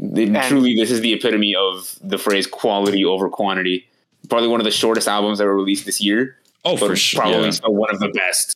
[0.00, 3.86] They- truly, this is the epitome of the phrase "quality over quantity."
[4.28, 7.20] Probably one of the shortest albums ever released this year, Oh, but for sure.
[7.22, 7.50] probably Yeah.
[7.50, 8.54] still one of the best.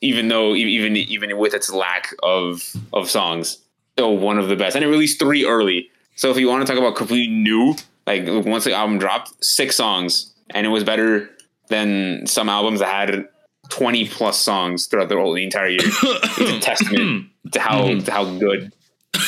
[0.00, 2.62] Even though, even even with its lack of
[2.92, 3.58] of songs,
[3.96, 4.74] still one of the best.
[4.74, 5.88] And it released three early.
[6.16, 7.76] So if you want to talk about completely new,
[8.06, 11.30] like once the album dropped, six songs, and it was better
[11.68, 13.28] than some albums that had
[13.68, 15.78] twenty plus songs throughout the whole the entire year.
[15.82, 18.04] It's a testament to how Mhm.
[18.04, 18.72] to how good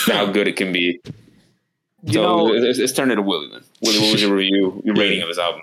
[0.06, 1.00] to how good it can be.
[2.06, 3.62] You So know, let's, let's turn it to Willie then.
[3.82, 5.62] Willie, what was your review, your rating of this album?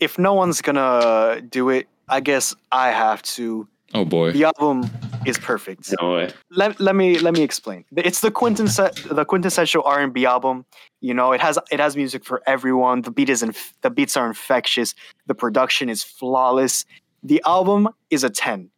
[0.00, 3.68] if no one's gonna do it, I guess I have to.
[3.94, 4.32] Oh boy.
[4.32, 4.90] The album
[5.26, 5.94] is perfect.
[6.00, 6.30] No way.
[6.50, 7.84] let, let me let me explain.
[7.96, 10.64] It's the quintessential the quintessential R and B album.
[11.00, 13.02] You know, it has it has music for everyone.
[13.02, 14.94] The beat is inf- the beats are infectious.
[15.26, 16.84] The production is flawless.
[17.22, 18.70] The album is a ten,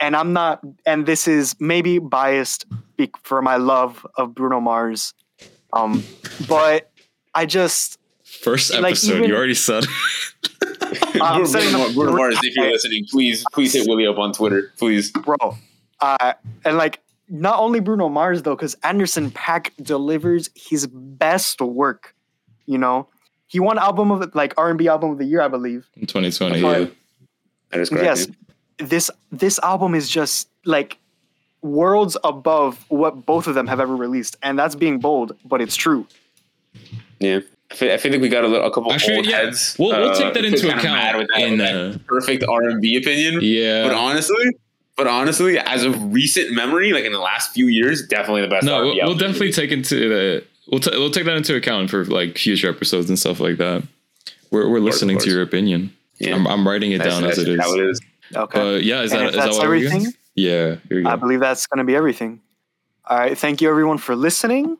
[0.00, 0.60] and I'm not.
[0.86, 2.64] And this is maybe biased
[3.22, 5.14] for my love of Bruno Mars,
[5.72, 6.02] um,
[6.48, 6.90] but
[7.34, 9.84] I just First Like, episode, even- you already said.
[11.20, 14.72] I'm Bruno, Bruno, Bruno Mars, if you're listening, please, please hit Willie up on Twitter,
[14.78, 15.10] please.
[15.10, 15.36] bro.
[16.00, 16.32] Uh,
[16.64, 22.14] and like not only Bruno Mars though, because Anderson Paak delivers his best work.
[22.66, 23.08] You know,
[23.48, 25.86] he won album of like R and B album of the year, I believe.
[25.96, 26.62] in 2020.
[26.62, 26.86] But- Yeah.
[27.70, 28.04] That is correct.
[28.04, 28.28] yes,
[28.78, 30.96] this this album is just like
[31.62, 35.76] worlds above what both of them have ever released, and that's being bold, but it's
[35.76, 36.06] true.
[37.20, 37.40] Yeah.
[37.70, 39.36] I feel, I feel like we got a, little, a couple Actually, old yeah.
[39.38, 39.76] heads.
[39.78, 42.44] We'll, we'll uh, take that into kinda account with that, in with that uh, perfect
[42.48, 43.40] R and B opinion.
[43.42, 43.82] yeah.
[43.86, 44.46] But honestly,
[44.96, 48.64] but honestly, as of recent memory, like in the last few years, definitely the best.
[48.64, 51.90] no, R&B we'll, we'll definitely take into the we'll t- we'll take that into account
[51.90, 53.82] for like future episodes and stuff like that.
[54.50, 55.92] We're we're listening of to your opinion.
[56.18, 56.34] Yeah.
[56.36, 57.60] I'm, I'm writing it That's- down as it is.
[57.60, 58.00] How it is.
[58.34, 60.14] Okay, But yeah, is And that that that's what we're everything, getting?
[60.38, 62.40] Yeah, here we I believe that's going to be everything.
[63.06, 64.78] All right, thank you everyone for listening.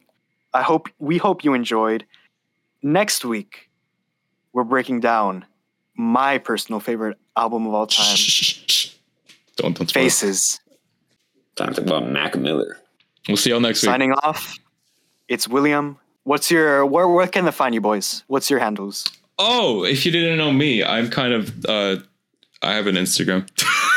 [0.54, 2.04] I hope we hope you enjoyed.
[2.82, 3.68] Next week,
[4.52, 5.44] we're breaking down
[5.96, 8.16] my personal favorite album of all time,
[9.56, 10.04] don't don't spoil.
[10.04, 10.60] Faces.
[11.56, 12.78] Time to talk about Mac Miller.
[13.26, 13.90] We'll see y'all next week.
[13.90, 14.56] Signing off.
[15.26, 15.98] It's William.
[16.22, 18.22] What's your where where can they find you boys?
[18.28, 19.06] What's your handles?
[19.40, 21.96] Oh, if you didn't know me, I'm kind of uh
[22.62, 23.48] I have an Instagram.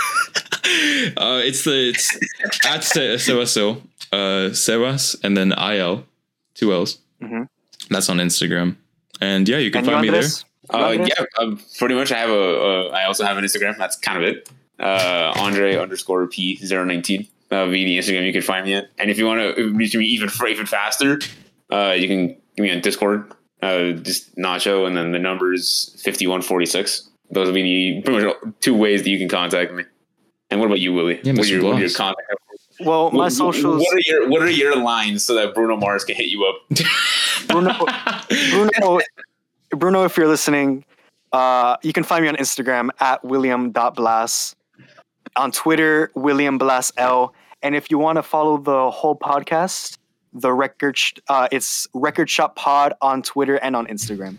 [1.17, 3.81] uh it's the it's at Se- Sebaso,
[4.11, 6.05] uh Sebas and then IL,
[6.53, 6.99] two L's.
[7.21, 7.47] Mhm.
[7.89, 8.75] That's on Instagram.
[9.19, 10.29] And yeah, you can And you find me there.
[10.69, 12.11] Uh, yeah, um, pretty much.
[12.11, 12.89] I have a, a.
[12.91, 13.77] I also have an Instagram.
[13.77, 14.49] That's kind of it.
[14.79, 18.89] Uh, Andre underscore P 019 That would be the Instagram you can find me at.
[18.97, 21.19] And if you want to reach me even even faster,
[21.71, 23.31] uh, you can give me on Discord.
[23.61, 27.09] Uh, just Nacho, and then the number is fifty one forty six.
[27.29, 29.83] Those will be the pretty much two ways that you can contact me.
[30.51, 31.19] And what about you, Willie?
[31.23, 31.95] Yeah, what, are your, what are your Bloss.
[31.95, 32.27] contact?
[32.81, 33.81] Well, my what- socials.
[33.81, 36.55] What are your What are your lines so that Bruno Mars can hit you up?
[37.47, 37.73] Bruno,
[38.51, 38.99] Bruno,
[39.71, 40.83] Bruno, if you're listening,
[41.31, 44.53] Uh, you can find me on Instagram at william.blas,
[45.37, 47.33] on Twitter, William Blas L.
[47.63, 49.97] And if you want to follow the whole podcast,
[50.33, 54.35] the record, sh- uh, it's Record Shop Pod on Twitter and on Instagram.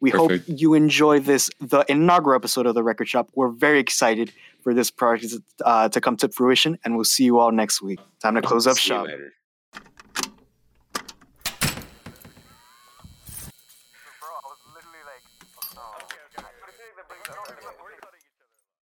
[0.00, 0.48] We Perfect.
[0.48, 3.30] hope you enjoy this, the inaugural episode of the Record Shop.
[3.34, 4.30] We're very excited
[4.68, 5.32] for this project
[5.64, 7.98] uh, to come to fruition, and we'll see you all next week.
[8.22, 9.06] Time to close up See shop.